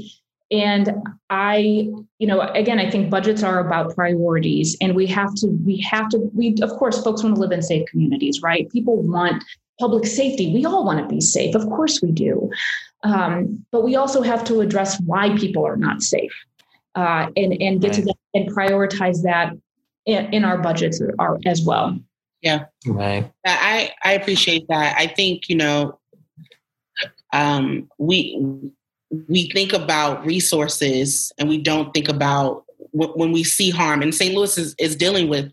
[0.51, 0.93] And
[1.31, 1.89] I,
[2.19, 6.09] you know, again, I think budgets are about priorities and we have to, we have
[6.11, 8.69] to, we, of course, folks want to live in safe communities, right?
[8.71, 9.45] People want
[9.79, 10.53] public safety.
[10.53, 11.55] We all want to be safe.
[11.55, 12.51] Of course we do.
[13.05, 16.33] Um, but we also have to address why people are not safe
[16.97, 17.95] uh, and, and get right.
[17.95, 19.55] to that and prioritize that
[20.05, 21.99] in, in our budgets are, as well.
[22.43, 22.67] Yeah.
[22.87, 23.31] Right.
[23.45, 24.97] I, I appreciate that.
[24.97, 25.99] I think, you know,
[27.33, 28.73] um, we
[29.29, 34.03] we think about resources and we don't think about w- when we see harm.
[34.03, 34.35] And St.
[34.35, 35.53] Louis is, is dealing with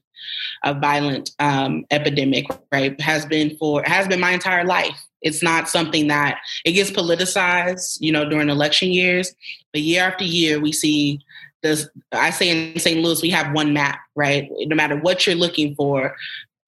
[0.64, 3.00] a violent um, epidemic, right?
[3.02, 5.04] Has been for has been my entire life.
[5.22, 9.34] It's not something that it gets politicized, you know, during election years.
[9.74, 11.20] But year after year, we see
[11.64, 11.90] this.
[12.12, 13.02] I say in St.
[13.02, 14.48] Louis, we have one map, right?
[14.52, 16.16] No matter what you're looking for,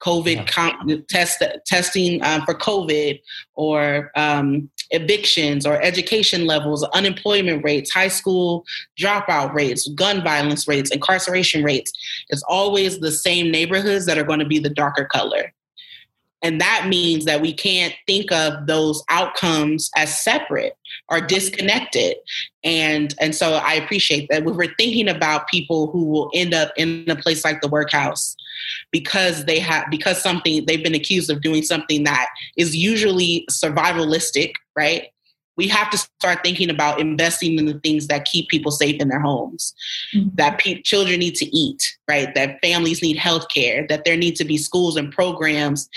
[0.01, 0.45] COVID yeah.
[0.45, 3.21] com- test testing um, for COVID
[3.55, 8.65] or um, evictions or education levels, unemployment rates, high school
[8.99, 11.91] dropout rates, gun violence rates, incarceration rates.
[12.29, 15.53] It's always the same neighborhoods that are going to be the darker color.
[16.41, 20.73] And that means that we can't think of those outcomes as separate
[21.09, 22.15] or disconnected.
[22.63, 26.71] And, and so I appreciate that when we're thinking about people who will end up
[26.77, 28.37] in a place like the workhouse
[28.91, 34.53] because they have because something they've been accused of doing something that is usually survivalistic,
[34.75, 35.07] right?
[35.59, 39.09] we have to start thinking about investing in the things that keep people safe in
[39.09, 39.73] their homes
[40.15, 40.29] mm-hmm.
[40.35, 44.37] that pe- children need to eat right that families need health care that there need
[44.37, 45.89] to be schools and programs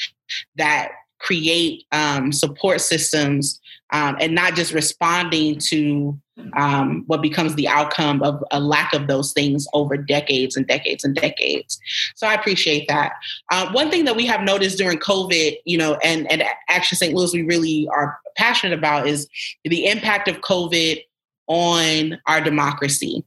[0.56, 3.60] that create um, support systems
[3.92, 6.18] um, and not just responding to
[6.56, 11.04] um, what becomes the outcome of a lack of those things over decades and decades
[11.04, 11.78] and decades.
[12.16, 13.12] So I appreciate that.
[13.50, 17.14] Uh, one thing that we have noticed during COVID, you know, and, and Action St.
[17.14, 19.28] Louis, we really are passionate about is
[19.64, 21.02] the impact of COVID
[21.46, 23.24] on our democracy.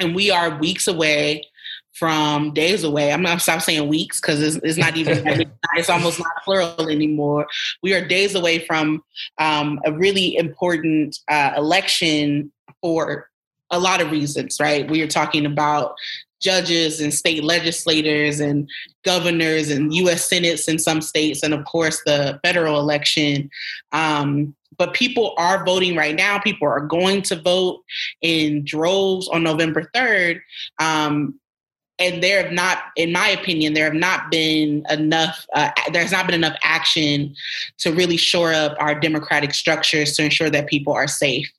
[0.00, 1.44] And we are weeks away
[1.94, 3.12] from days away.
[3.12, 7.46] I'm not stop saying weeks because it's, it's, not even it's almost not plural anymore.
[7.82, 9.02] We are days away from
[9.38, 13.30] um, a really important uh, election for
[13.70, 14.90] a lot of reasons, right?
[14.90, 15.94] We are talking about
[16.40, 18.68] judges and state legislators and
[19.04, 20.28] governors and U.S.
[20.28, 23.50] senates in some states, and of course the federal election.
[23.92, 26.38] Um, but people are voting right now.
[26.40, 27.82] People are going to vote
[28.20, 30.40] in droves on November 3rd.
[30.80, 31.38] Um,
[31.98, 35.46] and there have not, in my opinion, there have not been enough.
[35.54, 37.34] Uh, there's not been enough action
[37.78, 41.50] to really shore up our democratic structures to ensure that people are safe.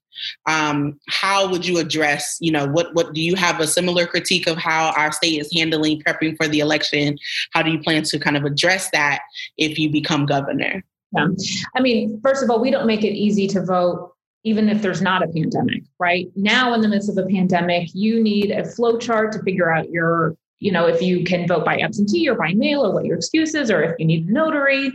[0.46, 2.38] Um, how would you address?
[2.40, 5.52] You know, what what do you have a similar critique of how our state is
[5.54, 7.18] handling prepping for the election?
[7.52, 9.20] How do you plan to kind of address that
[9.58, 10.84] if you become governor?
[11.12, 11.28] Yeah.
[11.76, 14.15] I mean, first of all, we don't make it easy to vote
[14.46, 16.32] even if there's not a pandemic, right?
[16.36, 19.90] Now, in the midst of a pandemic, you need a flow chart to figure out
[19.90, 23.18] your, you know, if you can vote by absentee or by mail or what your
[23.18, 24.94] excuse is, or if you need a notary.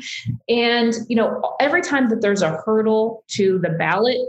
[0.49, 4.21] And, you know, every time that there's a hurdle to the ballot,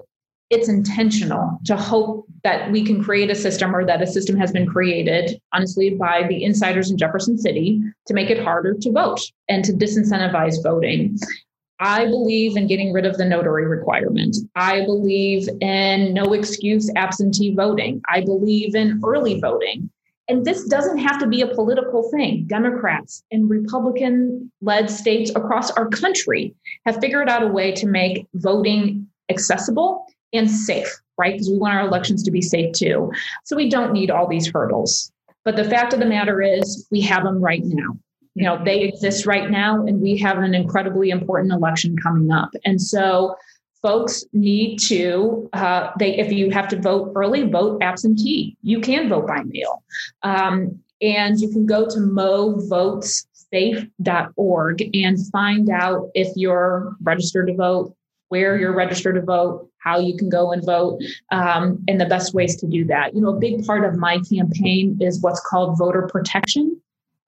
[0.49, 4.51] it's intentional to hope that we can create a system or that a system has
[4.51, 9.21] been created, honestly, by the insiders in Jefferson City to make it harder to vote
[9.47, 11.17] and to disincentivize voting.
[11.81, 14.37] I believe in getting rid of the notary requirement.
[14.55, 18.01] I believe in no excuse absentee voting.
[18.07, 19.89] I believe in early voting.
[20.27, 22.45] And this doesn't have to be a political thing.
[22.45, 26.53] Democrats and Republican led states across our country
[26.85, 31.33] have figured out a way to make voting accessible and safe, right?
[31.33, 33.11] Because we want our elections to be safe too.
[33.43, 35.11] So we don't need all these hurdles.
[35.43, 37.97] But the fact of the matter is, we have them right now
[38.35, 42.51] you know they exist right now and we have an incredibly important election coming up.
[42.65, 43.35] And so
[43.81, 48.55] folks need to uh, they if you have to vote early vote absentee.
[48.61, 49.83] You can vote by mail.
[50.23, 57.95] Um, and you can go to movotessafe.org and find out if you're registered to vote
[58.29, 61.01] where you're registered to vote how you can go and vote
[61.31, 63.15] um, and the best ways to do that.
[63.15, 66.80] You know a big part of my campaign is what's called voter protection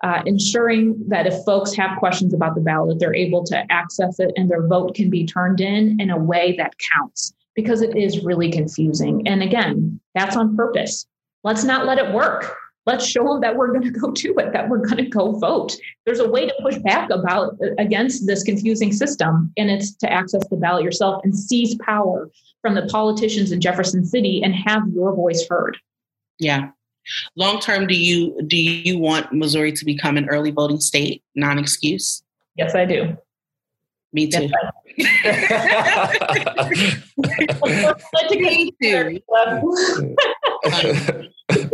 [0.03, 4.31] uh, ensuring that if folks have questions about the ballot, they're able to access it
[4.35, 8.23] and their vote can be turned in in a way that counts because it is
[8.23, 9.25] really confusing.
[9.27, 11.07] And again, that's on purpose.
[11.43, 12.55] Let's not let it work.
[12.85, 15.31] Let's show them that we're going to go to it, that we're going to go
[15.31, 15.73] vote.
[16.05, 20.45] There's a way to push back about against this confusing system, and it's to access
[20.49, 22.29] the ballot yourself and seize power
[22.61, 25.77] from the politicians in Jefferson City and have your voice heard.
[26.39, 26.71] Yeah,
[27.35, 31.59] Long term, do you do you want Missouri to become an early voting state, non
[31.59, 32.23] excuse?
[32.55, 33.17] Yes, I do.
[34.13, 34.49] Me too.
[34.97, 37.03] Yes,
[38.39, 39.19] Me too.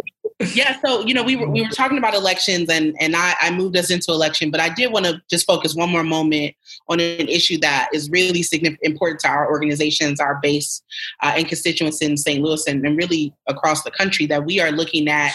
[0.54, 3.52] yeah, so you know, we were we were talking about elections, and and I, I
[3.52, 6.56] moved us into election, but I did want to just focus one more moment
[6.88, 10.82] on an issue that is really significant, important to our organizations, our base,
[11.22, 12.42] uh, and constituents in St.
[12.42, 14.26] Louis, and, and really across the country.
[14.28, 15.34] That we are looking at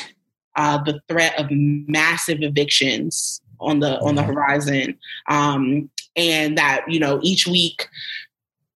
[0.57, 4.32] uh, the threat of massive evictions on the on the mm-hmm.
[4.32, 4.98] horizon,
[5.28, 7.88] um, and that you know each week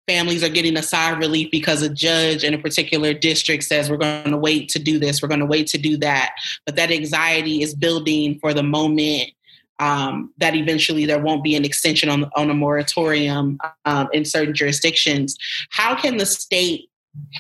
[0.08, 3.90] families are getting a sigh of relief because a judge in a particular district says
[3.90, 6.36] we're going to wait to do this, we're going to wait to do that.
[6.66, 9.32] But that anxiety is building for the moment
[9.80, 14.54] um, that eventually there won't be an extension on, on a moratorium um, in certain
[14.54, 15.38] jurisdictions.
[15.72, 16.90] How can the state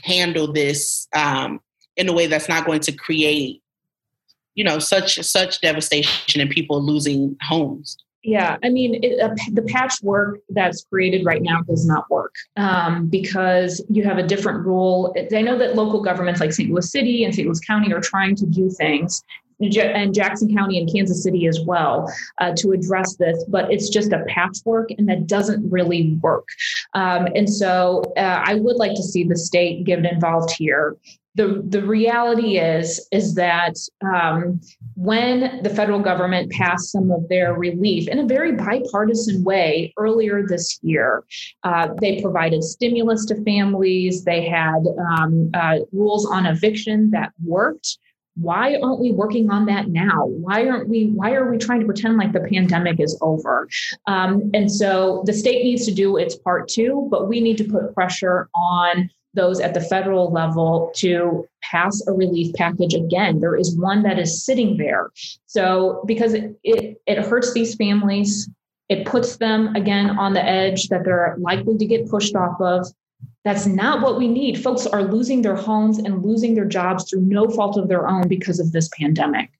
[0.04, 1.62] handle this um,
[1.96, 3.62] in a way that's not going to create,
[4.56, 7.98] you know, such such devastation and people losing homes?
[8.26, 13.08] Yeah, I mean, it, uh, the patchwork that's created right now does not work um,
[13.08, 15.16] because you have a different rule.
[15.32, 16.72] I know that local governments like St.
[16.72, 17.48] Louis City and St.
[17.48, 19.22] Louis County are trying to do things,
[19.60, 22.12] and Jackson County and Kansas City as well
[22.42, 26.48] uh, to address this, but it's just a patchwork and that doesn't really work.
[26.94, 30.98] Um, and so uh, I would like to see the state get involved here
[31.36, 34.60] the the reality is is that um,
[34.96, 40.48] when the federal government passed some of their relief in a very bipartisan way earlier
[40.48, 41.24] this year,
[41.64, 44.24] uh, they provided stimulus to families.
[44.24, 44.84] They had
[45.18, 47.98] um, uh, rules on eviction that worked.
[48.38, 51.86] why aren't we working on that now why aren't we why are we trying to
[51.86, 53.68] pretend like the pandemic is over
[54.08, 57.64] um, and so the state needs to do its part too but we need to
[57.64, 63.56] put pressure on those at the federal level to pass a relief package again there
[63.56, 65.12] is one that is sitting there
[65.46, 68.50] so because it, it, it hurts these families
[68.90, 72.88] it puts them again on the edge that they're likely to get pushed off of
[73.44, 74.62] that's not what we need.
[74.62, 78.28] Folks are losing their homes and losing their jobs through no fault of their own
[78.28, 79.52] because of this pandemic.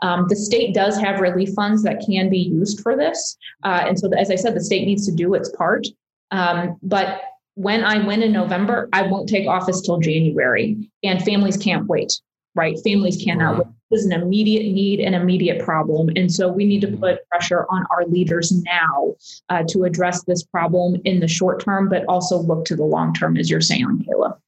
[0.00, 3.36] Um, the state does have relief funds that can be used for this.
[3.62, 5.86] Uh, and so, as I said, the state needs to do its part.
[6.30, 7.20] Um, but
[7.54, 12.20] when I win in November, I won't take office till January, and families can't wait
[12.54, 12.78] right?
[12.84, 13.66] Families cannot wait.
[13.90, 16.10] This is an immediate need, an immediate problem.
[16.16, 17.00] And so we need to mm-hmm.
[17.00, 19.14] put pressure on our leaders now
[19.48, 23.12] uh, to address this problem in the short term, but also look to the long
[23.14, 24.38] term, as you're saying, Kayla.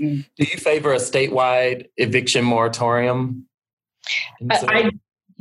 [0.00, 0.26] Mm.
[0.36, 3.46] Do you favor a statewide eviction moratorium?
[4.50, 4.90] Uh, I,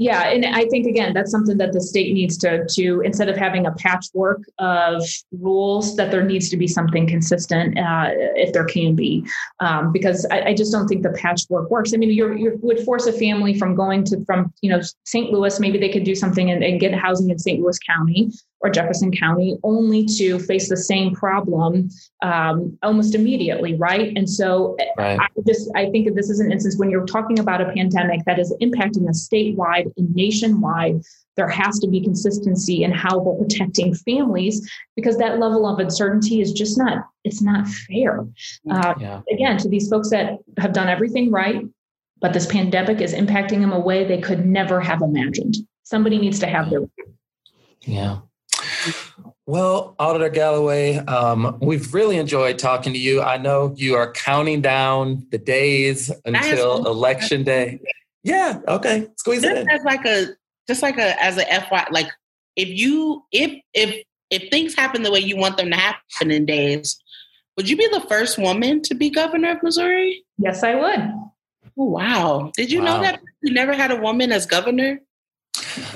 [0.01, 3.37] yeah, and I think again that's something that the state needs to to instead of
[3.37, 8.65] having a patchwork of rules, that there needs to be something consistent uh, if there
[8.65, 9.23] can be,
[9.59, 11.93] um, because I, I, just don't think the patchwork works.
[11.93, 15.31] I mean, you would force a family from going to from you know St.
[15.31, 17.61] Louis, maybe they could do something and, and get housing in St.
[17.61, 18.31] Louis County,
[18.61, 21.89] or Jefferson County, only to face the same problem
[22.21, 24.15] um, almost immediately, right?
[24.15, 25.19] And so right.
[25.19, 28.39] I just I think this is an instance when you're talking about a pandemic that
[28.39, 31.01] is impacting a statewide and nationwide.
[31.37, 36.41] There has to be consistency in how we're protecting families because that level of uncertainty
[36.41, 38.25] is just not it's not fair.
[38.69, 39.21] Uh, yeah.
[39.31, 41.63] Again, to these folks that have done everything right,
[42.19, 45.55] but this pandemic is impacting them a way they could never have imagined.
[45.83, 46.81] Somebody needs to have their
[47.85, 48.19] yeah.
[49.47, 53.21] Well, Auditor Galloway, um, we've really enjoyed talking to you.
[53.21, 57.81] I know you are counting down the days until election day.
[58.23, 59.69] Yeah, okay, squeeze just it in.
[59.69, 60.27] As like a,
[60.67, 62.07] just like a, as a FY, like
[62.55, 66.45] if you, if if if things happen the way you want them to happen in
[66.45, 66.97] days,
[67.57, 70.23] would you be the first woman to be governor of Missouri?
[70.37, 70.99] Yes, I would.
[71.77, 72.51] Oh, wow!
[72.55, 72.85] Did you wow.
[72.85, 75.01] know that we never had a woman as governor?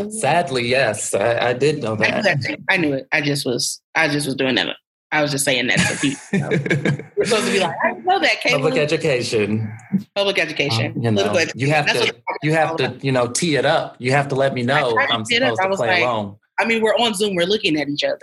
[0.09, 2.13] Sadly, yes, I, I did know that.
[2.13, 2.59] I knew, that.
[2.69, 3.07] I knew it.
[3.11, 4.75] I just was, I just was doing that.
[5.11, 6.19] I was just saying that to people.
[6.33, 6.49] You know?
[7.17, 8.35] We're supposed to be like, I know that.
[8.43, 9.71] Public education.
[10.13, 10.93] Public education.
[10.97, 13.95] Um, you, know, you have That's to, you have to, you know, tee it up.
[13.99, 16.37] You have to let me know I'm supposed to play like, along.
[16.59, 17.35] I mean, we're on Zoom.
[17.35, 18.17] We're looking at each other.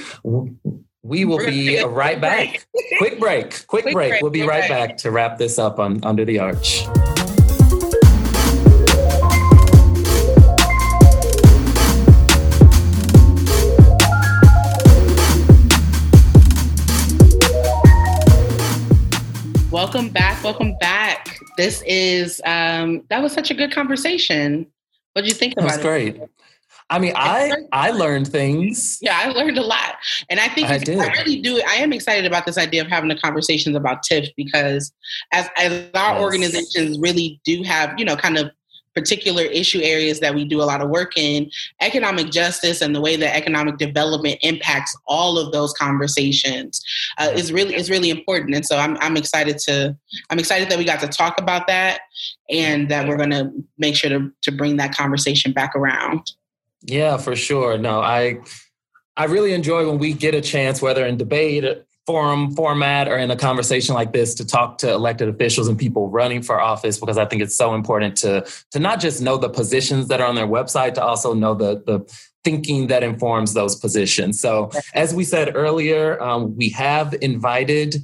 [1.01, 2.67] we will be right back.
[2.99, 3.65] Quick break.
[3.65, 4.11] Quick, Quick break.
[4.11, 4.21] break.
[4.21, 6.85] We'll be right back to wrap this up on Under the Arch.
[19.71, 20.43] Welcome back.
[20.43, 21.39] Welcome back.
[21.57, 24.67] This is um that was such a good conversation.
[25.13, 25.77] What did you think about it?
[25.77, 26.21] Was great.
[26.91, 28.99] I mean, I I learned things.
[29.01, 29.95] Yeah, I learned a lot,
[30.29, 30.99] and I think I, did.
[30.99, 31.61] I really do.
[31.67, 34.91] I am excited about this idea of having the conversations about TIF because
[35.31, 36.21] as as our yes.
[36.21, 38.51] organizations really do have, you know, kind of
[38.93, 42.99] particular issue areas that we do a lot of work in, economic justice and the
[42.99, 46.83] way that economic development impacts all of those conversations
[47.19, 48.53] uh, is really is really important.
[48.53, 49.95] And so I'm I'm excited to
[50.29, 52.01] I'm excited that we got to talk about that
[52.49, 56.29] and that we're going to make sure to to bring that conversation back around.
[56.83, 57.77] Yeah, for sure.
[57.77, 58.39] No, I
[59.17, 61.65] I really enjoy when we get a chance, whether in debate,
[62.07, 66.09] forum format, or in a conversation like this, to talk to elected officials and people
[66.09, 69.49] running for office, because I think it's so important to to not just know the
[69.49, 71.99] positions that are on their website, to also know the the
[72.43, 74.39] thinking that informs those positions.
[74.39, 77.97] So, as we said earlier, um, we have invited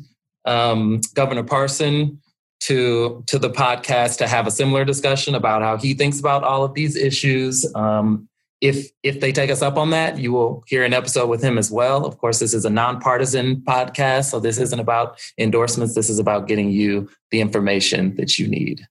[0.46, 2.22] um, Governor Parson
[2.62, 6.64] to to the podcast to have a similar discussion about how he thinks about all
[6.64, 7.66] of these issues.
[7.76, 8.28] Um,
[8.62, 11.58] if if they take us up on that, you will hear an episode with him
[11.58, 12.06] as well.
[12.06, 15.96] Of course, this is a nonpartisan podcast, so this isn't about endorsements.
[15.96, 18.88] This is about getting you the information that you need.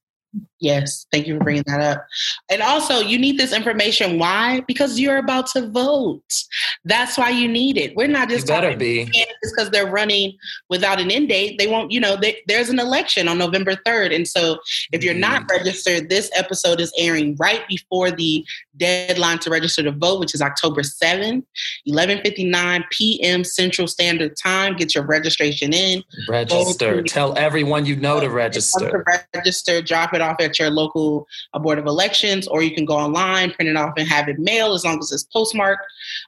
[0.59, 2.05] Yes, thank you for bringing that up.
[2.49, 4.17] And also, you need this information.
[4.17, 4.61] Why?
[4.67, 6.23] Because you're about to vote.
[6.83, 7.95] That's why you need it.
[7.95, 9.25] We're not just You better talking be.
[9.43, 10.33] because they're running
[10.69, 11.59] without an end date.
[11.59, 14.15] They won't, you know, they, there's an election on November 3rd.
[14.15, 14.57] And so
[14.91, 15.57] if you're not mm-hmm.
[15.57, 18.43] registered, this episode is airing right before the
[18.77, 21.43] deadline to register to vote, which is October 7th,
[21.87, 23.43] 11:59 p.m.
[23.43, 24.75] Central Standard Time.
[24.75, 26.03] Get your registration in.
[26.27, 27.01] Register.
[27.03, 28.89] Tell everyone you know to register.
[28.89, 32.85] to register, drop it off at your local uh, board of elections, or you can
[32.85, 34.75] go online, print it off, and have it mailed.
[34.75, 35.83] As long as it's postmarked,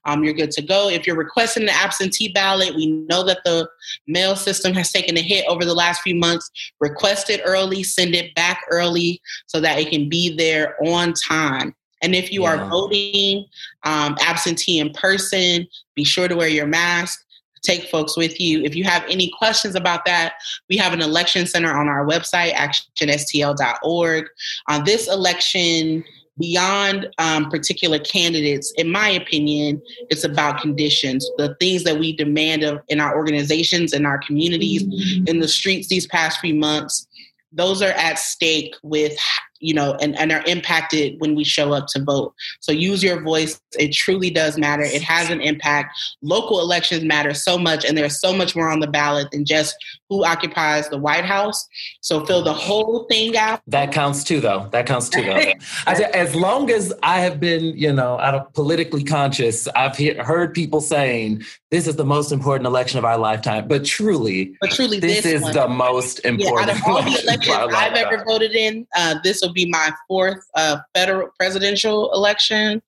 [0.06, 0.90] um, you're good to go.
[0.90, 3.68] If you're requesting an absentee ballot, we know that the
[4.08, 6.50] mail system has taken a hit over the last few months.
[6.80, 11.74] Request it early, send it back early, so that it can be there on time.
[12.02, 12.50] And if you Yeah.
[12.52, 13.46] are voting
[13.84, 17.26] um, absentee in person, be sure to wear your mask.
[17.62, 18.64] Take folks with you.
[18.64, 20.34] If you have any questions about that,
[20.70, 24.26] we have an election center on our website, actionstl.org.
[24.68, 26.04] On this election,
[26.40, 32.64] beyond um, particular candidates, in my opinion, it's about conditions, the things that we demand
[32.64, 34.84] of in our organizations, in our communities,
[35.28, 37.08] in the streets these past few months.
[37.52, 39.18] Those are at stake with,
[39.60, 42.34] you know, and, and are impacted when we show up to vote.
[42.60, 43.60] So use your voice.
[43.78, 44.84] It truly does matter.
[44.84, 45.98] It has an impact.
[46.22, 49.76] Local elections matter so much, and there's so much more on the ballot than just
[50.10, 51.68] who occupies the White House.
[52.02, 53.62] So fill the whole thing out.
[53.68, 54.68] That counts too, though.
[54.72, 55.54] That counts too, though.
[55.88, 60.54] As long as I have been, you know, out of politically conscious, I've he- heard
[60.54, 63.68] people saying this is the most important election of our lifetime.
[63.68, 67.04] But truly, But truly, this, this, is one, the most yeah, out important of all
[67.04, 72.12] the elections I've ever voted in, uh, this will be my fourth uh, federal presidential
[72.14, 72.82] election.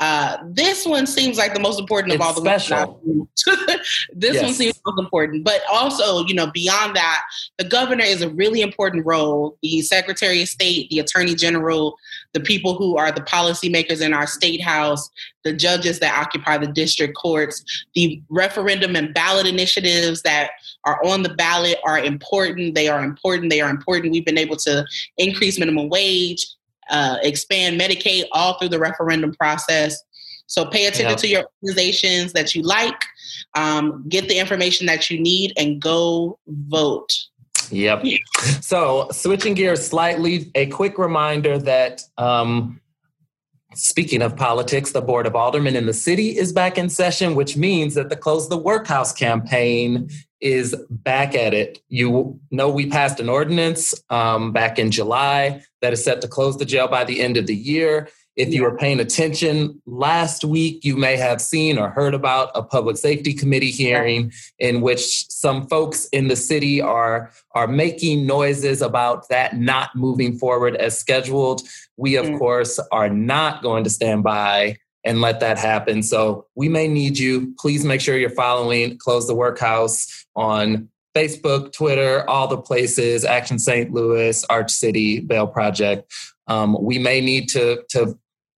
[0.00, 3.00] Uh, this one seems like the most important of all the special.
[4.12, 7.22] This one seems most important, but also, you know, beyond that,
[7.58, 9.58] the governor is a really important role.
[9.62, 11.96] The Secretary of State, the Attorney General,
[12.32, 15.08] the people who are the policymakers in our state house,
[15.44, 17.62] the judges that occupy the district courts,
[17.94, 20.50] the referendum and ballot initiatives that
[20.84, 22.74] are on the ballot are important.
[22.74, 23.50] They are important.
[23.50, 24.12] They are important.
[24.12, 24.84] We've been able to
[25.18, 26.46] increase minimum wage,
[26.90, 30.02] uh, expand Medicaid all through the referendum process.
[30.46, 31.16] So pay attention Yeah.
[31.16, 33.02] to your organizations that you like,
[33.54, 37.10] um, get the information that you need, and go vote.
[37.72, 38.04] Yep.
[38.60, 42.80] So, switching gears slightly, a quick reminder that um,
[43.74, 47.56] speaking of politics, the Board of Aldermen in the city is back in session, which
[47.56, 50.10] means that the Close the Workhouse campaign
[50.40, 51.80] is back at it.
[51.88, 56.58] You know, we passed an ordinance um, back in July that is set to close
[56.58, 58.08] the jail by the end of the year.
[58.34, 62.62] If you were paying attention last week, you may have seen or heard about a
[62.62, 68.80] public safety committee hearing in which some folks in the city are are making noises
[68.80, 71.62] about that not moving forward as scheduled.
[71.98, 72.38] We of Mm.
[72.38, 76.02] course are not going to stand by and let that happen.
[76.02, 77.54] So we may need you.
[77.58, 80.06] Please make sure you're following Close the Workhouse
[80.36, 83.92] on Facebook, Twitter, all the places, Action St.
[83.92, 86.10] Louis, Arch City, Bail Project.
[86.46, 88.18] Um, we may need to to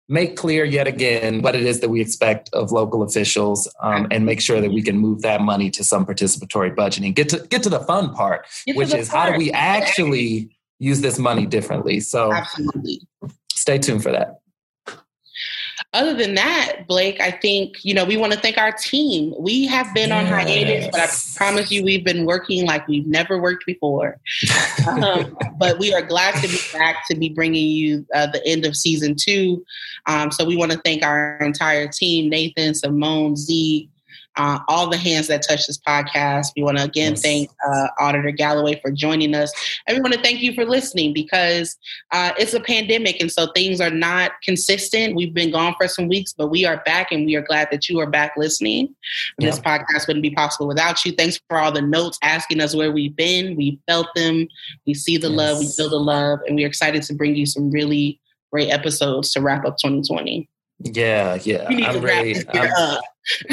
[0.09, 4.25] make clear yet again what it is that we expect of local officials um, and
[4.25, 7.13] make sure that we can move that money to some participatory budgeting.
[7.13, 11.01] Get to get to the fun part, Get which is how do we actually use
[11.01, 11.99] this money differently?
[11.99, 13.01] So Absolutely.
[13.53, 14.39] stay tuned for that.
[15.93, 19.31] Other than that, Blake, I think, you know, we want to thank our team.
[19.37, 23.39] We have been on hiatus, but I promise you we've been working like we've never
[23.39, 24.19] worked before.
[24.87, 28.65] um, but we are glad to be back to be bringing you uh, the end
[28.65, 29.63] of season two.
[30.07, 33.87] Um, so we want to thank our entire team Nathan, Simone, Z,
[34.37, 36.47] uh, all the hands that touch this podcast.
[36.55, 37.21] We want to again Yes.
[37.21, 39.51] thank uh, Auditor Galloway for joining us.
[39.87, 41.77] And we want to thank you for listening because
[42.11, 45.15] uh, it's a pandemic and so things are not consistent.
[45.15, 47.89] We've been gone for some weeks, but we are back and we are glad that
[47.89, 48.95] you are back listening.
[49.39, 51.11] This podcast wouldn't be possible without you.
[51.11, 53.55] Thanks for all the notes asking us where we've been.
[53.55, 54.47] We felt them.
[54.87, 55.59] We see the love.
[55.59, 56.39] We feel the love.
[56.47, 58.19] And we're excited to bring you some really
[58.51, 60.47] great episodes to wrap up 2020.
[60.79, 61.67] Yeah, yeah.
[61.69, 62.97] We need to I'm really I'm.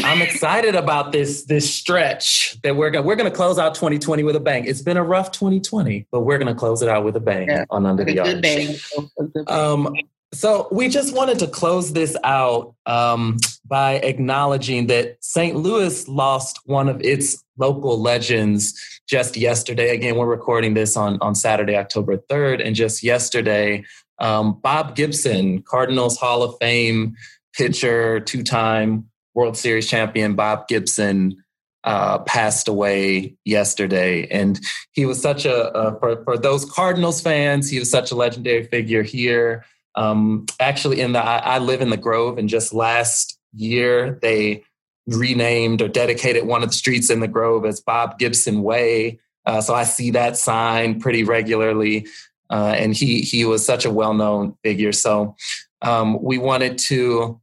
[0.05, 4.35] I'm excited about this this stretch that we're gonna we're gonna close out 2020 with
[4.35, 4.65] a bang.
[4.67, 7.65] It's been a rough 2020, but we're gonna close it out with a bang Yeah.
[7.71, 8.43] on Under the good Arch.
[8.43, 8.77] bang.
[9.19, 9.57] A good bang.
[9.57, 9.95] Um,
[10.33, 15.57] so we just wanted to close this out um, by acknowledging that St.
[15.57, 18.75] Louis lost one of its local legends
[19.09, 19.93] just yesterday.
[19.95, 22.65] Again, we're recording this on, on Saturday, October 3rd.
[22.65, 23.85] And just yesterday,
[24.21, 27.17] um, Bob Gibson, Cardinals Hall of Fame
[27.57, 31.43] pitcher, two time World Series champion Bob Gibson
[31.85, 34.27] uh, passed away yesterday.
[34.29, 34.61] And
[34.93, 38.65] he was such a, a for, for those Cardinals fans, he was such a legendary
[38.65, 39.65] figure here.
[39.95, 44.63] Um, actually, in the I, I live in the Grove, and just last year they
[45.07, 49.19] renamed or dedicated one of the streets in the Grove as Bob Gibson Way.
[49.47, 52.07] Uh, so I see that sign pretty regularly.
[52.51, 54.93] Uh, and he he was such a well known figure.
[54.93, 55.37] So
[55.83, 57.41] um, we wanted to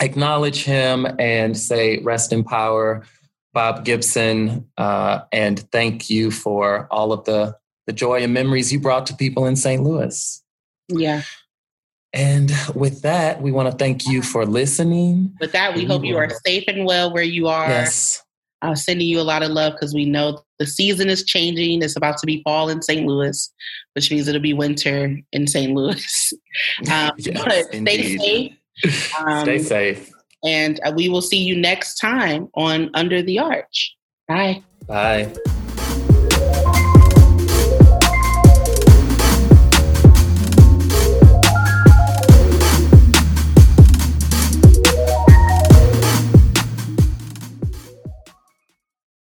[0.00, 3.04] acknowledge him and say rest in power,
[3.52, 7.56] Bob Gibson, uh, and thank you for all of the
[7.86, 9.82] the joy and memories you brought to people in St.
[9.82, 10.42] Louis.
[10.88, 11.22] Yeah.
[12.14, 15.34] And with that, we want to thank you for listening.
[15.40, 17.68] With that, we hope you are safe and well where you are.
[17.68, 18.23] Yes.
[18.64, 21.82] I'm sending you a lot of love because we know the season is changing.
[21.82, 23.06] It's about to be fall in St.
[23.06, 23.52] Louis,
[23.94, 25.72] which means it'll be winter in St.
[25.72, 26.32] Louis.
[26.88, 28.52] Um, Yes, but stay safe.
[29.20, 30.12] Um, Stay safe.
[30.44, 33.96] And uh, we will see you next time on Under the Arch.
[34.28, 34.62] Bye.
[34.86, 35.32] Bye.